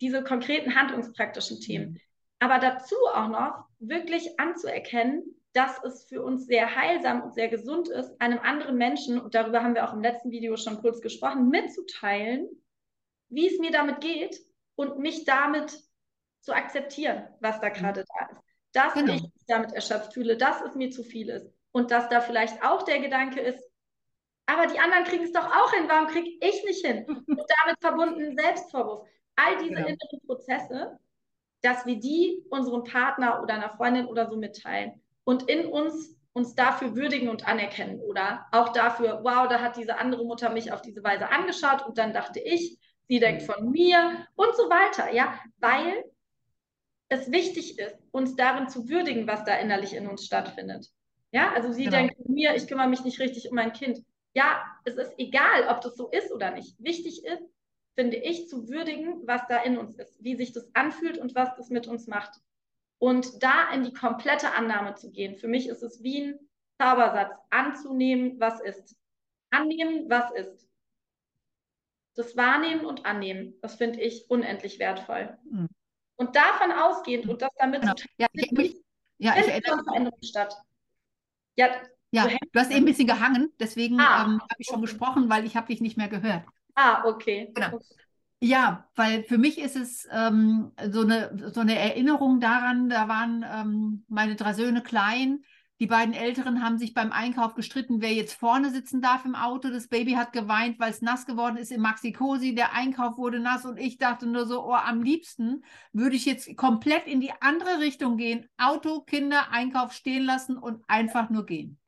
Diese 0.00 0.24
konkreten 0.24 0.74
handlungspraktischen 0.74 1.60
Themen. 1.60 1.92
Mhm. 1.92 2.00
Aber 2.40 2.58
dazu 2.58 2.96
auch 3.14 3.28
noch 3.28 3.64
wirklich 3.78 4.40
anzuerkennen, 4.40 5.41
dass 5.52 5.82
es 5.84 6.04
für 6.04 6.22
uns 6.22 6.46
sehr 6.46 6.74
heilsam 6.74 7.22
und 7.22 7.34
sehr 7.34 7.48
gesund 7.48 7.88
ist, 7.88 8.18
einem 8.20 8.38
anderen 8.38 8.76
Menschen, 8.76 9.20
und 9.20 9.34
darüber 9.34 9.62
haben 9.62 9.74
wir 9.74 9.86
auch 9.86 9.92
im 9.92 10.02
letzten 10.02 10.30
Video 10.30 10.56
schon 10.56 10.80
kurz 10.80 11.00
gesprochen, 11.00 11.48
mitzuteilen, 11.50 12.48
wie 13.28 13.48
es 13.48 13.58
mir 13.58 13.70
damit 13.70 14.00
geht 14.00 14.40
und 14.76 14.98
mich 14.98 15.24
damit 15.24 15.78
zu 16.40 16.54
akzeptieren, 16.54 17.28
was 17.40 17.60
da 17.60 17.68
gerade 17.68 18.04
da 18.04 18.26
ist. 18.30 18.40
Dass 18.72 18.94
genau. 18.94 19.12
ich 19.12 19.22
mich 19.22 19.46
damit 19.46 19.72
erschöpft 19.72 20.14
fühle, 20.14 20.36
dass 20.36 20.62
es 20.62 20.74
mir 20.74 20.90
zu 20.90 21.04
viel 21.04 21.28
ist 21.28 21.52
und 21.72 21.90
dass 21.90 22.08
da 22.08 22.20
vielleicht 22.20 22.64
auch 22.64 22.82
der 22.82 23.00
Gedanke 23.00 23.40
ist, 23.40 23.62
aber 24.46 24.66
die 24.66 24.78
anderen 24.78 25.04
kriegen 25.04 25.24
es 25.24 25.32
doch 25.32 25.46
auch 25.46 25.72
hin, 25.72 25.84
warum 25.88 26.08
kriege 26.08 26.30
ich 26.40 26.64
nicht 26.64 26.84
hin? 26.84 27.06
Und 27.26 27.46
damit 27.64 27.80
verbunden 27.80 28.36
Selbstvorwurf. 28.36 29.08
All 29.36 29.56
diese 29.58 29.76
genau. 29.76 29.86
inneren 29.86 30.26
Prozesse, 30.26 30.98
dass 31.62 31.86
wir 31.86 31.98
die 31.98 32.44
unserem 32.50 32.82
Partner 32.82 33.40
oder 33.40 33.54
einer 33.54 33.70
Freundin 33.70 34.06
oder 34.06 34.28
so 34.28 34.36
mitteilen 34.36 35.00
und 35.24 35.48
in 35.48 35.66
uns 35.66 36.16
uns 36.34 36.54
dafür 36.54 36.96
würdigen 36.96 37.28
und 37.28 37.46
anerkennen 37.46 38.00
oder 38.00 38.46
auch 38.52 38.70
dafür, 38.70 39.20
wow, 39.22 39.48
da 39.48 39.60
hat 39.60 39.76
diese 39.76 39.98
andere 39.98 40.24
Mutter 40.24 40.50
mich 40.50 40.72
auf 40.72 40.82
diese 40.82 41.04
Weise 41.04 41.28
angeschaut 41.28 41.84
und 41.86 41.98
dann 41.98 42.12
dachte 42.14 42.40
ich, 42.40 42.78
sie 43.08 43.20
denkt 43.20 43.42
von 43.42 43.70
mir 43.70 44.26
und 44.34 44.56
so 44.56 44.70
weiter, 44.70 45.12
ja, 45.12 45.38
weil 45.58 46.04
es 47.08 47.30
wichtig 47.30 47.78
ist, 47.78 47.98
uns 48.10 48.34
darin 48.36 48.68
zu 48.68 48.88
würdigen, 48.88 49.26
was 49.26 49.44
da 49.44 49.56
innerlich 49.56 49.94
in 49.94 50.08
uns 50.08 50.24
stattfindet. 50.24 50.88
Ja, 51.32 51.52
also 51.52 51.72
sie 51.72 51.84
genau. 51.84 51.96
denkt 51.98 52.16
von 52.16 52.34
mir, 52.34 52.54
ich 52.54 52.66
kümmere 52.66 52.88
mich 52.88 53.04
nicht 53.04 53.20
richtig 53.20 53.50
um 53.50 53.56
mein 53.56 53.72
Kind. 53.72 54.02
Ja, 54.34 54.62
es 54.84 54.94
ist 54.94 55.12
egal, 55.18 55.68
ob 55.68 55.82
das 55.82 55.96
so 55.96 56.08
ist 56.08 56.32
oder 56.32 56.50
nicht. 56.52 56.74
Wichtig 56.78 57.24
ist, 57.24 57.42
finde 57.94 58.16
ich, 58.16 58.48
zu 58.48 58.68
würdigen, 58.68 59.26
was 59.26 59.42
da 59.48 59.58
in 59.58 59.76
uns 59.76 59.96
ist, 59.96 60.22
wie 60.24 60.36
sich 60.36 60.52
das 60.52 60.74
anfühlt 60.74 61.18
und 61.18 61.34
was 61.34 61.54
das 61.56 61.68
mit 61.68 61.86
uns 61.86 62.06
macht. 62.06 62.40
Und 63.02 63.42
da 63.42 63.68
in 63.72 63.82
die 63.82 63.92
komplette 63.92 64.52
Annahme 64.52 64.94
zu 64.94 65.10
gehen. 65.10 65.36
Für 65.36 65.48
mich 65.48 65.68
ist 65.68 65.82
es 65.82 66.04
wie 66.04 66.22
ein 66.22 66.38
Zaubersatz, 66.78 67.32
anzunehmen, 67.50 68.38
was 68.38 68.60
ist. 68.60 68.94
Annehmen, 69.50 70.08
was 70.08 70.30
ist. 70.30 70.68
Das 72.14 72.36
Wahrnehmen 72.36 72.86
und 72.86 73.04
Annehmen, 73.04 73.54
das 73.60 73.74
finde 73.74 74.00
ich 74.00 74.30
unendlich 74.30 74.78
wertvoll. 74.78 75.36
Mhm. 75.50 75.68
Und 76.14 76.36
davon 76.36 76.70
ausgehend 76.70 77.28
und 77.28 77.42
das 77.42 77.50
damit 77.58 77.80
genau. 77.80 77.94
zu 77.94 78.06
ja, 78.18 78.28
ich, 78.34 78.52
mich, 78.52 78.76
ja, 79.18 79.34
ich 79.36 79.48
erinnere 79.48 79.82
Veränderung 79.82 80.22
statt. 80.22 80.54
Ja, 81.56 81.70
ja 82.12 82.28
du, 82.28 82.36
du, 82.52 82.60
hast 82.60 82.70
eben 82.70 82.82
ein 82.82 82.84
bisschen 82.84 83.08
gehangen, 83.08 83.52
deswegen 83.58 83.98
ah, 83.98 84.26
ähm, 84.26 84.40
habe 84.40 84.54
ich 84.58 84.68
schon 84.68 84.76
okay. 84.76 84.82
gesprochen, 84.82 85.28
weil 85.28 85.44
ich 85.44 85.56
habe 85.56 85.66
dich 85.66 85.80
nicht 85.80 85.96
mehr 85.96 86.08
gehört. 86.08 86.44
Ah, 86.76 87.04
okay. 87.04 87.50
Genau. 87.52 87.80
Ja, 88.44 88.88
weil 88.96 89.22
für 89.22 89.38
mich 89.38 89.56
ist 89.58 89.76
es 89.76 90.08
ähm, 90.10 90.72
so, 90.90 91.02
eine, 91.02 91.52
so 91.54 91.60
eine 91.60 91.78
Erinnerung 91.78 92.40
daran, 92.40 92.88
da 92.88 93.06
waren 93.06 93.44
ähm, 93.48 94.04
meine 94.08 94.34
drei 94.34 94.52
Söhne 94.52 94.82
klein. 94.82 95.44
Die 95.78 95.86
beiden 95.86 96.12
Älteren 96.12 96.60
haben 96.60 96.76
sich 96.76 96.92
beim 96.92 97.12
Einkauf 97.12 97.54
gestritten, 97.54 98.02
wer 98.02 98.12
jetzt 98.12 98.34
vorne 98.34 98.70
sitzen 98.70 99.00
darf 99.00 99.24
im 99.24 99.36
Auto. 99.36 99.70
Das 99.70 99.86
Baby 99.86 100.14
hat 100.14 100.32
geweint, 100.32 100.80
weil 100.80 100.90
es 100.90 101.02
nass 101.02 101.24
geworden 101.24 101.56
ist 101.56 101.70
im 101.70 101.82
Maxi-Cosi. 101.82 102.56
Der 102.56 102.74
Einkauf 102.74 103.16
wurde 103.16 103.38
nass 103.38 103.64
und 103.64 103.78
ich 103.78 103.98
dachte 103.98 104.26
nur 104.26 104.44
so, 104.46 104.64
oh, 104.66 104.74
am 104.74 105.04
liebsten 105.04 105.62
würde 105.92 106.16
ich 106.16 106.26
jetzt 106.26 106.56
komplett 106.56 107.06
in 107.06 107.20
die 107.20 107.32
andere 107.40 107.78
Richtung 107.78 108.16
gehen. 108.16 108.48
Auto, 108.58 109.02
Kinder, 109.02 109.52
Einkauf 109.52 109.92
stehen 109.92 110.24
lassen 110.24 110.56
und 110.56 110.82
einfach 110.88 111.30
nur 111.30 111.46
gehen. 111.46 111.78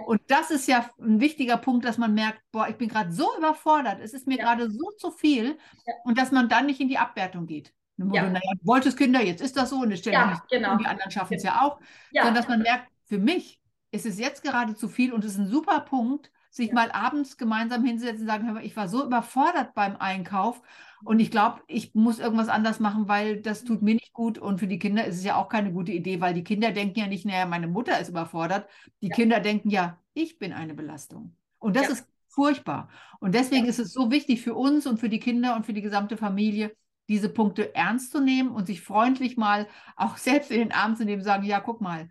Und 0.00 0.20
das 0.28 0.50
ist 0.50 0.68
ja 0.68 0.88
ein 1.00 1.20
wichtiger 1.20 1.56
Punkt, 1.56 1.84
dass 1.84 1.98
man 1.98 2.14
merkt, 2.14 2.40
boah, 2.50 2.68
ich 2.68 2.76
bin 2.76 2.88
gerade 2.88 3.12
so 3.12 3.28
überfordert, 3.38 4.00
es 4.00 4.14
ist 4.14 4.26
mir 4.26 4.38
ja. 4.38 4.44
gerade 4.44 4.70
so 4.70 4.90
zu 4.96 5.10
viel 5.10 5.58
ja. 5.86 5.94
und 6.04 6.18
dass 6.18 6.32
man 6.32 6.48
dann 6.48 6.66
nicht 6.66 6.80
in 6.80 6.88
die 6.88 6.98
Abwertung 6.98 7.46
geht. 7.46 7.72
Motto, 7.96 8.16
ja. 8.16 8.28
naja, 8.28 8.52
du 8.60 8.66
wolltest 8.66 8.96
Kinder, 8.96 9.22
jetzt 9.22 9.40
ist 9.40 9.56
das 9.56 9.70
so 9.70 9.76
und 9.76 9.92
es 9.92 10.00
stellt 10.00 10.14
ja, 10.14 10.30
nicht 10.30 10.48
genau. 10.48 10.76
die 10.76 10.86
anderen 10.86 11.10
schaffen 11.10 11.34
es 11.34 11.42
ja 11.42 11.62
auch. 11.62 11.78
Sondern 12.12 12.34
dass 12.34 12.48
man 12.48 12.62
merkt, 12.62 12.88
für 13.04 13.18
mich 13.18 13.60
ist 13.90 14.06
es 14.06 14.18
jetzt 14.18 14.42
gerade 14.42 14.74
zu 14.74 14.88
viel 14.88 15.12
und 15.12 15.24
es 15.24 15.32
ist 15.32 15.38
ein 15.38 15.48
super 15.48 15.80
Punkt, 15.80 16.32
sich 16.52 16.68
ja. 16.68 16.74
mal 16.74 16.90
abends 16.92 17.38
gemeinsam 17.38 17.84
hinsetzen 17.84 18.20
und 18.20 18.26
sagen, 18.26 18.60
ich 18.62 18.76
war 18.76 18.86
so 18.86 19.04
überfordert 19.04 19.74
beim 19.74 19.96
Einkauf 19.96 20.60
und 21.02 21.18
ich 21.18 21.30
glaube, 21.30 21.62
ich 21.66 21.94
muss 21.94 22.18
irgendwas 22.18 22.48
anders 22.48 22.78
machen, 22.78 23.08
weil 23.08 23.40
das 23.40 23.64
tut 23.64 23.80
mir 23.80 23.94
nicht 23.94 24.12
gut 24.12 24.38
und 24.38 24.58
für 24.58 24.66
die 24.66 24.78
Kinder 24.78 25.04
ist 25.06 25.16
es 25.16 25.24
ja 25.24 25.36
auch 25.36 25.48
keine 25.48 25.72
gute 25.72 25.92
Idee, 25.92 26.20
weil 26.20 26.34
die 26.34 26.44
Kinder 26.44 26.70
denken 26.70 26.98
ja 26.98 27.06
nicht, 27.06 27.24
naja, 27.24 27.46
meine 27.46 27.68
Mutter 27.68 27.98
ist 27.98 28.10
überfordert. 28.10 28.68
Die 29.00 29.08
ja. 29.08 29.14
Kinder 29.14 29.40
denken 29.40 29.70
ja, 29.70 29.98
ich 30.12 30.38
bin 30.38 30.52
eine 30.52 30.74
Belastung. 30.74 31.34
Und 31.58 31.74
das 31.74 31.84
ja. 31.84 31.92
ist 31.92 32.06
furchtbar. 32.28 32.90
Und 33.18 33.34
deswegen 33.34 33.64
ist 33.64 33.78
es 33.78 33.92
so 33.92 34.10
wichtig 34.10 34.42
für 34.42 34.54
uns 34.54 34.86
und 34.86 35.00
für 35.00 35.08
die 35.08 35.20
Kinder 35.20 35.56
und 35.56 35.64
für 35.64 35.72
die 35.72 35.82
gesamte 35.82 36.18
Familie, 36.18 36.76
diese 37.08 37.30
Punkte 37.30 37.74
ernst 37.74 38.12
zu 38.12 38.20
nehmen 38.20 38.50
und 38.50 38.66
sich 38.66 38.82
freundlich 38.82 39.38
mal 39.38 39.66
auch 39.96 40.16
selbst 40.18 40.50
in 40.50 40.58
den 40.58 40.72
Arm 40.72 40.96
zu 40.96 41.06
nehmen, 41.06 41.22
sagen, 41.22 41.44
ja, 41.44 41.60
guck 41.60 41.80
mal, 41.80 42.10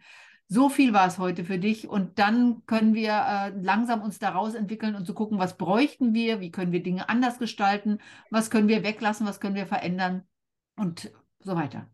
so 0.53 0.67
viel 0.67 0.91
war 0.91 1.07
es 1.07 1.17
heute 1.17 1.45
für 1.45 1.57
dich 1.57 1.87
und 1.87 2.19
dann 2.19 2.65
können 2.65 2.93
wir 2.93 3.11
äh, 3.11 3.49
langsam 3.61 4.01
uns 4.01 4.19
daraus 4.19 4.53
entwickeln 4.53 4.95
und 4.95 5.05
zu 5.05 5.13
gucken, 5.13 5.39
was 5.39 5.55
bräuchten 5.55 6.13
wir, 6.13 6.41
wie 6.41 6.51
können 6.51 6.73
wir 6.73 6.83
Dinge 6.83 7.07
anders 7.07 7.39
gestalten, 7.39 7.99
was 8.31 8.49
können 8.49 8.67
wir 8.67 8.83
weglassen, 8.83 9.25
was 9.25 9.39
können 9.39 9.55
wir 9.55 9.65
verändern 9.65 10.27
und 10.75 11.09
so 11.39 11.55
weiter. 11.55 11.89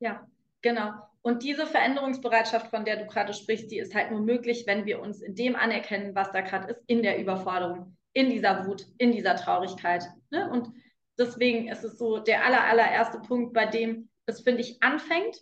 Ja, 0.00 0.26
genau. 0.62 0.94
Und 1.22 1.44
diese 1.44 1.64
Veränderungsbereitschaft, 1.64 2.70
von 2.70 2.84
der 2.84 2.96
du 2.96 3.06
gerade 3.06 3.34
sprichst, 3.34 3.70
die 3.70 3.78
ist 3.78 3.94
halt 3.94 4.10
nur 4.10 4.22
möglich, 4.22 4.64
wenn 4.66 4.84
wir 4.84 5.00
uns 5.00 5.22
in 5.22 5.36
dem 5.36 5.54
anerkennen, 5.54 6.16
was 6.16 6.32
da 6.32 6.40
gerade 6.40 6.72
ist, 6.72 6.82
in 6.88 7.04
der 7.04 7.20
Überforderung, 7.20 7.96
in 8.14 8.30
dieser 8.30 8.66
Wut, 8.66 8.84
in 8.98 9.12
dieser 9.12 9.36
Traurigkeit. 9.36 10.02
Ne? 10.30 10.50
Und 10.50 10.72
deswegen 11.16 11.68
ist 11.68 11.84
es 11.84 11.98
so 11.98 12.18
der 12.18 12.44
aller, 12.44 12.64
allererste 12.64 13.20
Punkt, 13.20 13.54
bei 13.54 13.66
dem 13.66 14.08
es, 14.26 14.40
finde 14.40 14.62
ich, 14.62 14.82
anfängt 14.82 15.36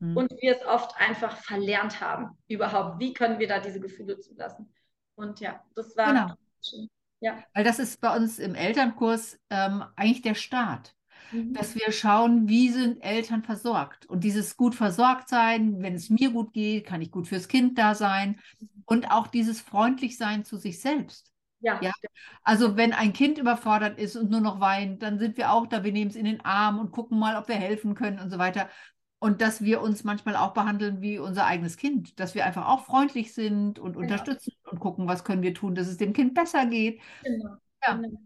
mhm. 0.00 0.16
und 0.16 0.30
wir 0.40 0.56
es 0.56 0.66
oft 0.66 0.94
einfach 1.00 1.36
verlernt 1.36 2.00
haben, 2.00 2.36
überhaupt. 2.48 3.00
Wie 3.00 3.12
können 3.12 3.38
wir 3.38 3.48
da 3.48 3.58
diese 3.60 3.80
Gefühle 3.80 4.18
zulassen? 4.18 4.72
Und 5.14 5.40
ja, 5.40 5.62
das 5.74 5.96
war. 5.96 6.12
Genau. 6.12 6.34
Schön. 6.62 6.88
Ja. 7.20 7.42
Weil 7.52 7.64
das 7.64 7.78
ist 7.78 8.00
bei 8.00 8.14
uns 8.14 8.38
im 8.38 8.54
Elternkurs 8.54 9.38
ähm, 9.50 9.84
eigentlich 9.96 10.22
der 10.22 10.34
Start, 10.34 10.94
mhm. 11.32 11.52
dass 11.52 11.74
wir 11.74 11.90
schauen, 11.90 12.48
wie 12.48 12.70
sind 12.70 13.00
Eltern 13.00 13.42
versorgt. 13.42 14.06
Und 14.06 14.22
dieses 14.22 14.56
gut 14.56 14.74
versorgt 14.74 15.28
sein, 15.28 15.82
wenn 15.82 15.94
es 15.94 16.10
mir 16.10 16.30
gut 16.30 16.52
geht, 16.52 16.86
kann 16.86 17.02
ich 17.02 17.10
gut 17.10 17.26
fürs 17.26 17.48
Kind 17.48 17.76
da 17.78 17.94
sein. 17.94 18.40
Mhm. 18.60 18.68
Und 18.86 19.10
auch 19.10 19.26
dieses 19.26 19.60
freundlich 19.60 20.16
sein 20.16 20.44
zu 20.44 20.56
sich 20.56 20.80
selbst. 20.80 21.32
Ja. 21.60 21.80
ja. 21.82 21.92
Also 22.44 22.76
wenn 22.76 22.92
ein 22.92 23.12
Kind 23.12 23.38
überfordert 23.38 23.98
ist 23.98 24.16
und 24.16 24.30
nur 24.30 24.40
noch 24.40 24.60
weint, 24.60 25.02
dann 25.02 25.18
sind 25.18 25.36
wir 25.36 25.52
auch 25.52 25.66
da, 25.66 25.82
wir 25.82 25.92
nehmen 25.92 26.10
es 26.10 26.16
in 26.16 26.24
den 26.24 26.44
Arm 26.44 26.78
und 26.78 26.92
gucken 26.92 27.18
mal, 27.18 27.36
ob 27.36 27.48
wir 27.48 27.56
helfen 27.56 27.96
können 27.96 28.20
und 28.20 28.30
so 28.30 28.38
weiter 28.38 28.68
und 29.20 29.40
dass 29.40 29.62
wir 29.62 29.80
uns 29.80 30.04
manchmal 30.04 30.36
auch 30.36 30.52
behandeln 30.52 31.00
wie 31.00 31.18
unser 31.18 31.46
eigenes 31.46 31.76
Kind, 31.76 32.20
dass 32.20 32.34
wir 32.34 32.44
einfach 32.44 32.68
auch 32.68 32.84
freundlich 32.84 33.34
sind 33.34 33.78
und 33.78 33.92
genau. 33.92 34.04
unterstützen 34.04 34.52
und 34.70 34.78
gucken, 34.78 35.08
was 35.08 35.24
können 35.24 35.42
wir 35.42 35.54
tun, 35.54 35.74
dass 35.74 35.88
es 35.88 35.96
dem 35.96 36.12
Kind 36.12 36.34
besser 36.34 36.66
geht. 36.66 37.00
Genau. 37.24 37.56
Ja. 37.84 37.94
Genau. 37.94 38.20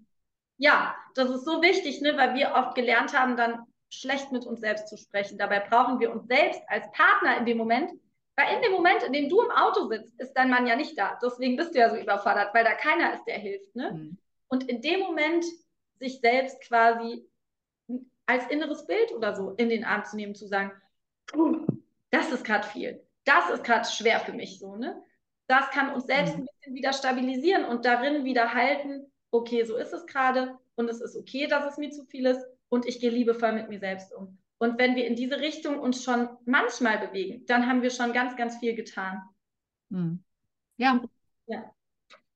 ja, 0.58 0.94
das 1.14 1.30
ist 1.30 1.44
so 1.44 1.62
wichtig, 1.62 2.00
ne, 2.00 2.16
weil 2.16 2.34
wir 2.34 2.52
oft 2.54 2.74
gelernt 2.74 3.18
haben, 3.18 3.36
dann 3.36 3.60
schlecht 3.90 4.32
mit 4.32 4.46
uns 4.46 4.60
selbst 4.60 4.88
zu 4.88 4.96
sprechen. 4.96 5.38
Dabei 5.38 5.60
brauchen 5.60 6.00
wir 6.00 6.12
uns 6.12 6.26
selbst 6.26 6.62
als 6.68 6.90
Partner 6.92 7.36
in 7.38 7.46
dem 7.46 7.58
Moment, 7.58 7.90
weil 8.36 8.56
in 8.56 8.62
dem 8.62 8.72
Moment, 8.72 9.02
in 9.02 9.12
dem 9.12 9.28
du 9.28 9.42
im 9.42 9.50
Auto 9.50 9.88
sitzt, 9.88 10.18
ist 10.18 10.32
dein 10.32 10.48
Mann 10.48 10.66
ja 10.66 10.76
nicht 10.76 10.98
da. 10.98 11.18
Deswegen 11.22 11.56
bist 11.56 11.74
du 11.74 11.78
ja 11.78 11.90
so 11.90 11.96
überfordert, 11.96 12.54
weil 12.54 12.64
da 12.64 12.74
keiner 12.74 13.14
ist, 13.14 13.24
der 13.24 13.38
hilft. 13.38 13.74
Ne? 13.76 13.92
Mhm. 13.92 14.18
Und 14.48 14.68
in 14.68 14.80
dem 14.80 15.00
Moment 15.00 15.44
sich 15.98 16.20
selbst 16.20 16.60
quasi 16.62 17.26
als 18.26 18.46
inneres 18.48 18.86
Bild 18.86 19.12
oder 19.12 19.34
so 19.34 19.50
in 19.52 19.68
den 19.68 19.84
Arm 19.84 20.04
zu 20.04 20.16
nehmen, 20.16 20.34
zu 20.34 20.46
sagen, 20.46 20.72
das 22.10 22.30
ist 22.30 22.44
gerade 22.44 22.66
viel, 22.66 23.02
das 23.24 23.50
ist 23.50 23.64
gerade 23.64 23.88
schwer 23.88 24.20
für 24.20 24.32
mich 24.32 24.58
so, 24.58 24.76
ne? 24.76 25.02
Das 25.48 25.70
kann 25.70 25.92
uns 25.92 26.06
selbst 26.06 26.34
mhm. 26.34 26.42
ein 26.42 26.46
bisschen 26.46 26.74
wieder 26.74 26.92
stabilisieren 26.92 27.64
und 27.64 27.84
darin 27.84 28.24
wieder 28.24 28.54
halten, 28.54 29.12
okay, 29.30 29.64
so 29.64 29.76
ist 29.76 29.92
es 29.92 30.06
gerade 30.06 30.58
und 30.76 30.88
es 30.88 31.00
ist 31.00 31.16
okay, 31.16 31.46
dass 31.46 31.70
es 31.70 31.78
mir 31.78 31.90
zu 31.90 32.04
viel 32.06 32.26
ist 32.26 32.44
und 32.68 32.86
ich 32.86 33.00
gehe 33.00 33.10
liebevoll 33.10 33.52
mit 33.52 33.68
mir 33.68 33.78
selbst 33.78 34.14
um. 34.14 34.38
Und 34.58 34.78
wenn 34.78 34.94
wir 34.94 35.06
in 35.06 35.16
diese 35.16 35.40
Richtung 35.40 35.80
uns 35.80 36.04
schon 36.04 36.28
manchmal 36.46 36.98
bewegen, 36.98 37.44
dann 37.46 37.66
haben 37.66 37.82
wir 37.82 37.90
schon 37.90 38.12
ganz, 38.12 38.36
ganz 38.36 38.58
viel 38.58 38.74
getan. 38.74 39.20
Mhm. 39.88 40.22
Ja. 40.76 41.02
ja. 41.46 41.74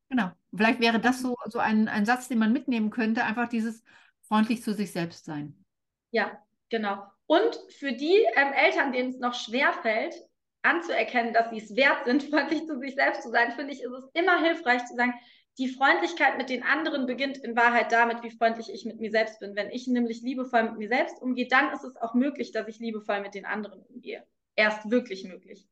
Genau. 0.08 0.32
Vielleicht 0.54 0.80
wäre 0.80 1.00
das 1.00 1.20
so, 1.20 1.36
so 1.46 1.58
ein, 1.58 1.88
ein 1.88 2.04
Satz, 2.04 2.28
den 2.28 2.38
man 2.38 2.52
mitnehmen 2.52 2.90
könnte, 2.90 3.24
einfach 3.24 3.48
dieses 3.48 3.82
freundlich 4.22 4.62
zu 4.62 4.74
sich 4.74 4.90
selbst 4.90 5.24
sein. 5.24 5.64
Ja, 6.10 6.42
genau. 6.70 7.02
Und 7.26 7.58
für 7.78 7.92
die 7.92 8.24
ähm, 8.36 8.52
Eltern, 8.52 8.92
denen 8.92 9.10
es 9.10 9.18
noch 9.18 9.34
schwer 9.34 9.72
fällt, 9.82 10.14
anzuerkennen, 10.62 11.32
dass 11.32 11.50
sie 11.50 11.58
es 11.58 11.76
wert 11.76 12.04
sind, 12.04 12.22
freundlich 12.30 12.66
zu 12.66 12.78
sich 12.78 12.94
selbst 12.94 13.22
zu 13.22 13.30
sein, 13.30 13.52
finde 13.52 13.72
ich, 13.72 13.82
ist 13.82 13.92
es 13.92 14.10
immer 14.14 14.42
hilfreich 14.42 14.84
zu 14.86 14.94
sagen, 14.94 15.14
die 15.58 15.68
Freundlichkeit 15.68 16.36
mit 16.36 16.50
den 16.50 16.62
anderen 16.62 17.06
beginnt 17.06 17.38
in 17.38 17.56
Wahrheit 17.56 17.90
damit, 17.90 18.22
wie 18.22 18.30
freundlich 18.30 18.70
ich 18.70 18.84
mit 18.84 19.00
mir 19.00 19.10
selbst 19.10 19.40
bin. 19.40 19.56
Wenn 19.56 19.70
ich 19.70 19.86
nämlich 19.86 20.20
liebevoll 20.20 20.64
mit 20.64 20.76
mir 20.76 20.88
selbst 20.88 21.20
umgehe, 21.22 21.48
dann 21.48 21.72
ist 21.72 21.82
es 21.82 21.96
auch 21.96 22.12
möglich, 22.12 22.52
dass 22.52 22.68
ich 22.68 22.78
liebevoll 22.78 23.20
mit 23.20 23.34
den 23.34 23.46
anderen 23.46 23.80
umgehe. 23.82 24.26
Erst 24.54 24.90
wirklich 24.90 25.24
möglich. 25.24 25.66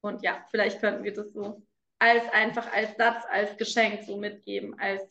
Und 0.00 0.22
ja, 0.22 0.44
vielleicht 0.50 0.80
könnten 0.80 1.04
wir 1.04 1.12
das 1.12 1.32
so 1.32 1.62
als 2.00 2.24
einfach 2.32 2.72
als 2.72 2.96
Satz, 2.96 3.24
als 3.30 3.56
Geschenk 3.56 4.02
so 4.04 4.16
mitgeben, 4.16 4.78
als 4.78 5.02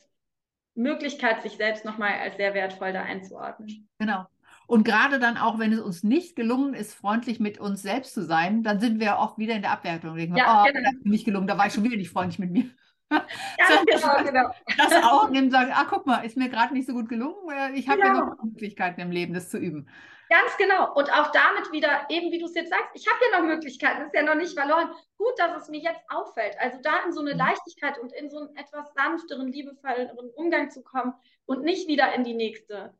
Möglichkeit, 0.76 1.42
sich 1.42 1.54
selbst 1.54 1.86
nochmal 1.86 2.20
als 2.20 2.38
sehr 2.38 2.54
wertvoll 2.54 2.94
da 2.94 3.04
einzuordnen. 3.04 3.90
Genau. 4.00 4.26
Und 4.68 4.84
gerade 4.84 5.18
dann 5.18 5.38
auch, 5.38 5.60
wenn 5.60 5.72
es 5.72 5.80
uns 5.80 6.04
nicht 6.04 6.36
gelungen 6.36 6.74
ist, 6.74 6.94
freundlich 6.94 7.40
mit 7.40 7.58
uns 7.58 7.82
selbst 7.82 8.14
zu 8.14 8.24
sein, 8.24 8.64
dann 8.64 8.82
sind 8.82 9.00
wir 9.00 9.18
oft 9.18 9.38
wieder 9.38 9.56
in 9.56 9.62
der 9.62 9.72
Abwertung. 9.72 10.16
Denken, 10.16 10.36
ja, 10.36 10.62
oh, 10.62 10.72
genau. 10.72 10.84
das 10.84 10.94
ist 11.00 11.06
nicht 11.06 11.26
gelungen, 11.26 11.48
da 11.48 11.58
war 11.58 11.68
ich 11.68 11.74
schon 11.74 11.86
wieder 11.86 11.96
nicht 11.96 12.12
freundlich 12.12 12.40
mit 12.40 12.52
mir. 12.52 12.70
Ja, 13.10 13.84
genau, 13.86 14.22
genau. 14.22 14.50
Das 14.78 15.02
auch 15.02 15.30
nehmen 15.30 15.46
und 15.46 15.52
sagen, 15.52 15.72
ah, 15.74 15.86
guck 15.90 16.06
mal, 16.06 16.26
ist 16.26 16.36
mir 16.36 16.50
gerade 16.50 16.74
nicht 16.74 16.88
so 16.88 16.94
gut 16.94 17.08
gelungen. 17.08 17.38
Äh, 17.50 17.72
ich 17.72 17.88
habe 17.88 18.02
genau. 18.02 18.14
ja 18.14 18.26
noch 18.26 18.44
Möglichkeiten 18.44 19.00
im 19.00 19.12
Leben, 19.12 19.34
das 19.34 19.50
zu 19.50 19.58
üben. 19.58 19.90
Ganz 20.30 20.58
genau. 20.58 20.94
Und 20.94 21.12
auch 21.14 21.32
damit 21.32 21.72
wieder, 21.72 22.06
eben 22.10 22.32
wie 22.32 22.40
du 22.40 22.46
es 22.46 22.56
jetzt 22.56 22.70
sagst, 22.70 22.90
ich 22.94 23.08
habe 23.08 23.18
ja 23.32 23.40
noch 23.40 23.48
Möglichkeiten, 23.48 24.02
ist 24.02 24.14
ja 24.14 24.24
noch 24.24 24.36
nicht 24.36 24.60
verloren. 24.60 24.90
Gut, 25.18 25.34
dass 25.38 25.64
es 25.64 25.70
mir 25.70 25.80
jetzt 25.80 26.02
auffällt. 26.10 26.58
Also 26.60 26.80
da 26.82 27.04
in 27.06 27.14
so 27.14 27.22
eine 27.22 27.34
mhm. 27.34 27.40
Leichtigkeit 27.40 27.98
und 27.98 28.12
in 28.12 28.30
so 28.30 28.40
einen 28.40 28.56
etwas 28.58 28.94
sanfteren, 28.94 29.48
liebevolleren 29.48 30.30
Umgang 30.36 30.70
zu 30.70 30.84
kommen 30.84 31.14
und 31.46 31.64
nicht 31.64 31.88
wieder 31.88 32.14
in 32.14 32.26
die 32.26 32.34
nächste, 32.34 32.94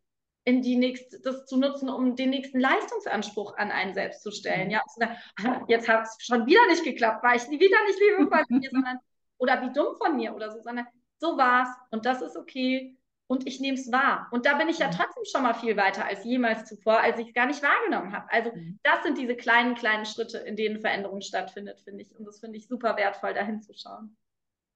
in 0.48 0.62
die 0.62 0.78
nächste, 0.78 1.20
das 1.20 1.46
zu 1.46 1.58
nutzen, 1.58 1.90
um 1.90 2.16
den 2.16 2.30
nächsten 2.30 2.62
Leistungsanspruch 2.62 3.58
an 3.58 3.70
einen 3.70 3.94
selbst 3.94 4.24
zu 4.24 4.32
stellen. 4.32 4.72
Ja, 4.72 4.82
sagen, 4.96 5.18
jetzt 5.68 5.90
hat 5.90 6.04
es 6.04 6.16
schon 6.26 6.46
wieder 6.46 6.66
nicht 6.68 6.86
geklappt, 6.86 7.22
war 7.22 7.36
ich 7.36 7.42
wieder 7.50 7.84
nicht 7.86 8.00
liebevoll 8.00 8.46
mit 8.50 8.62
mir, 8.62 8.70
sondern 8.70 8.98
oder 9.40 9.62
wie 9.62 9.74
dumm 9.74 9.98
von 9.98 10.16
mir 10.16 10.34
oder 10.34 10.50
so, 10.50 10.62
sondern 10.62 10.88
so 11.20 11.38
war's 11.38 11.68
und 11.92 12.06
das 12.06 12.22
ist 12.22 12.38
okay 12.38 12.96
und 13.28 13.46
ich 13.46 13.60
nehme 13.60 13.78
es 13.78 13.92
wahr. 13.92 14.30
Und 14.32 14.46
da 14.46 14.58
bin 14.58 14.70
ich 14.70 14.78
ja 14.80 14.88
mhm. 14.88 14.92
trotzdem 14.92 15.26
schon 15.30 15.44
mal 15.44 15.54
viel 15.54 15.76
weiter 15.76 16.06
als 16.06 16.24
jemals 16.24 16.64
zuvor, 16.64 17.02
als 17.02 17.20
ich 17.20 17.28
es 17.28 17.34
gar 17.34 17.48
nicht 17.48 17.62
wahrgenommen 17.62 18.14
habe. 18.14 18.32
Also 18.32 18.52
mhm. 18.56 18.80
das 18.84 19.04
sind 19.04 19.18
diese 19.18 19.36
kleinen, 19.36 19.76
kleinen 19.76 20.06
Schritte, 20.06 20.38
in 20.38 20.56
denen 20.56 20.80
Veränderung 20.80 21.20
stattfindet, 21.20 21.82
finde 21.82 22.04
ich. 22.04 22.16
Und 22.18 22.24
das 22.24 22.40
finde 22.40 22.58
ich 22.58 22.70
super 22.70 22.96
wertvoll, 22.96 23.34
da 23.34 23.44
hinzuschauen. 23.44 24.16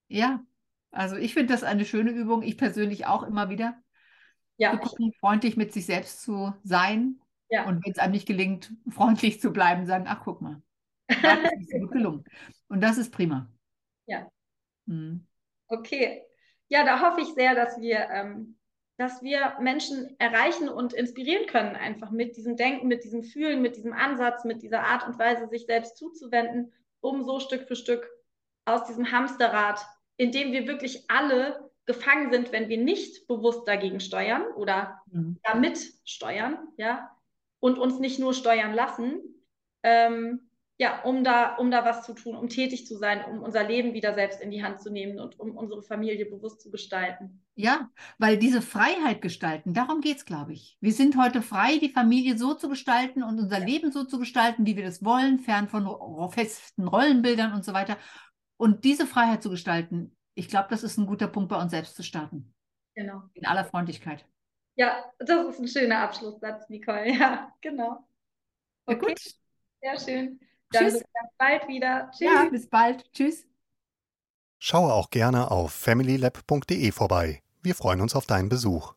Ja, 0.10 0.44
also 0.92 1.16
ich 1.16 1.34
finde 1.34 1.54
das 1.54 1.64
eine 1.64 1.86
schöne 1.86 2.12
Übung. 2.12 2.44
Ich 2.44 2.58
persönlich 2.58 3.06
auch 3.06 3.24
immer 3.24 3.50
wieder. 3.50 3.82
Ja. 4.62 4.74
Zu 4.74 4.90
gucken, 4.90 5.12
freundlich 5.14 5.58
mit 5.58 5.74
sich 5.74 5.88
selbst 5.88 6.22
zu 6.22 6.54
sein. 6.64 7.20
Ja. 7.50 7.66
Und 7.66 7.84
wenn 7.84 7.92
es 7.92 7.98
einem 7.98 8.12
nicht 8.12 8.28
gelingt, 8.28 8.72
freundlich 8.92 9.42
zu 9.42 9.52
bleiben, 9.52 9.88
sagen, 9.88 10.06
ach 10.08 10.22
guck 10.24 10.40
mal, 10.40 10.62
das 11.08 11.52
ist 11.60 11.72
gut 11.72 11.92
gelungen. 11.92 12.24
Und 12.68 12.82
das 12.82 13.00
ist 13.00 13.12
prima. 13.12 13.50
Ja. 14.06 14.30
Mhm. 14.86 15.26
Okay, 15.68 16.22
ja, 16.68 16.86
da 16.86 17.02
hoffe 17.02 17.22
ich 17.22 17.34
sehr, 17.34 17.56
dass 17.56 17.82
wir, 17.82 18.08
ähm, 18.12 18.56
dass 18.98 19.24
wir 19.24 19.56
Menschen 19.60 20.16
erreichen 20.20 20.70
und 20.70 20.94
inspirieren 20.94 21.48
können, 21.48 21.76
einfach 21.76 22.12
mit 22.12 22.38
diesem 22.38 22.56
Denken, 22.56 22.88
mit 22.88 23.04
diesem 23.04 23.24
Fühlen, 23.24 23.64
mit 23.64 23.78
diesem 23.78 23.94
Ansatz, 23.94 24.46
mit 24.46 24.62
dieser 24.62 24.84
Art 24.84 25.08
und 25.08 25.18
Weise, 25.18 25.48
sich 25.48 25.66
selbst 25.66 25.98
zuzuwenden, 25.98 26.72
um 27.00 27.24
so 27.24 27.40
Stück 27.40 27.68
für 27.68 27.76
Stück 27.76 28.08
aus 28.66 28.84
diesem 28.84 29.12
Hamsterrad, 29.12 29.84
in 30.18 30.32
dem 30.32 30.52
wir 30.52 30.68
wirklich 30.68 31.10
alle 31.10 31.71
gefangen 31.86 32.32
sind, 32.32 32.52
wenn 32.52 32.70
wir 32.70 32.78
nicht 32.78 33.28
bewusst 33.28 33.68
dagegen 33.68 34.00
steuern 34.00 34.44
oder 34.56 35.02
mhm. 35.12 35.40
damit 35.44 35.80
steuern, 36.06 36.58
ja, 36.78 37.10
und 37.60 37.78
uns 37.78 38.00
nicht 38.00 38.20
nur 38.20 38.34
steuern 38.34 38.74
lassen, 38.74 39.22
ähm, 39.84 40.42
ja, 40.82 41.04
um 41.04 41.24
da, 41.24 41.58
um 41.58 41.70
da 41.70 41.86
was 41.86 42.04
zu 42.08 42.14
tun, 42.14 42.36
um 42.36 42.50
tätig 42.50 42.88
zu 42.88 42.98
sein, 42.98 43.24
um 43.26 43.44
unser 43.44 43.64
Leben 43.64 43.94
wieder 43.94 44.16
selbst 44.16 44.42
in 44.42 44.50
die 44.50 44.64
Hand 44.64 44.82
zu 44.82 44.92
nehmen 44.92 45.20
und 45.20 45.40
um 45.40 45.56
unsere 45.56 45.84
Familie 45.84 46.26
bewusst 46.26 46.60
zu 46.60 46.72
gestalten. 46.72 47.44
Ja, 47.54 47.92
weil 48.18 48.40
diese 48.40 48.64
Freiheit 48.64 49.22
gestalten, 49.22 49.76
darum 49.76 50.02
geht 50.02 50.18
es, 50.18 50.26
glaube 50.26 50.54
ich. 50.54 50.78
Wir 50.82 50.92
sind 50.92 51.18
heute 51.18 51.44
frei, 51.44 51.78
die 51.78 51.92
Familie 51.92 52.36
so 52.36 52.56
zu 52.56 52.68
gestalten 52.68 53.22
und 53.22 53.38
unser 53.38 53.60
Leben 53.60 53.92
so 53.92 54.06
zu 54.06 54.18
gestalten, 54.18 54.66
wie 54.66 54.76
wir 54.76 54.84
das 54.84 55.06
wollen, 55.06 55.38
fern 55.38 55.70
von 55.70 55.88
festen 56.32 56.88
Rollenbildern 56.88 57.54
und 57.54 57.64
so 57.64 57.74
weiter. 57.74 57.98
Und 58.58 58.84
diese 58.84 59.06
Freiheit 59.06 59.44
zu 59.44 59.52
gestalten, 59.52 60.16
ich 60.34 60.48
glaube, 60.48 60.68
das 60.70 60.84
ist 60.84 60.98
ein 60.98 61.06
guter 61.06 61.28
Punkt, 61.28 61.50
bei 61.50 61.62
uns 61.62 61.72
selbst 61.72 61.96
zu 61.96 62.04
starten. 62.04 62.54
Genau. 62.96 63.24
In 63.34 63.46
aller 63.46 63.66
Freundlichkeit. 63.66 64.26
Ja, 64.76 65.06
das 65.20 65.48
ist 65.48 65.60
ein 65.60 65.68
schöner 65.68 66.00
Abschlusssatz, 66.00 66.70
Nicole. 66.70 67.12
Ja, 67.18 67.54
genau. 67.62 68.08
Okay. 68.86 69.00
Ja, 69.00 69.08
gut. 69.08 69.20
Sehr 69.82 70.00
schön. 70.00 70.40
Dann 70.72 70.84
Tschüss. 70.84 70.94
bis 71.00 71.04
bald 71.38 71.68
wieder. 71.68 72.12
Tschüss. 72.12 72.28
Ja, 72.28 72.50
bis 72.50 72.70
bald. 72.70 73.12
Tschüss. 73.14 73.46
Schaue 74.60 74.94
auch 74.94 75.10
gerne 75.10 75.50
auf 75.52 75.74
familylab.de 75.74 76.92
vorbei. 76.92 77.42
Wir 77.64 77.76
freuen 77.76 78.02
uns 78.02 78.16
auf 78.16 78.26
deinen 78.26 78.50
Besuch. 78.50 78.94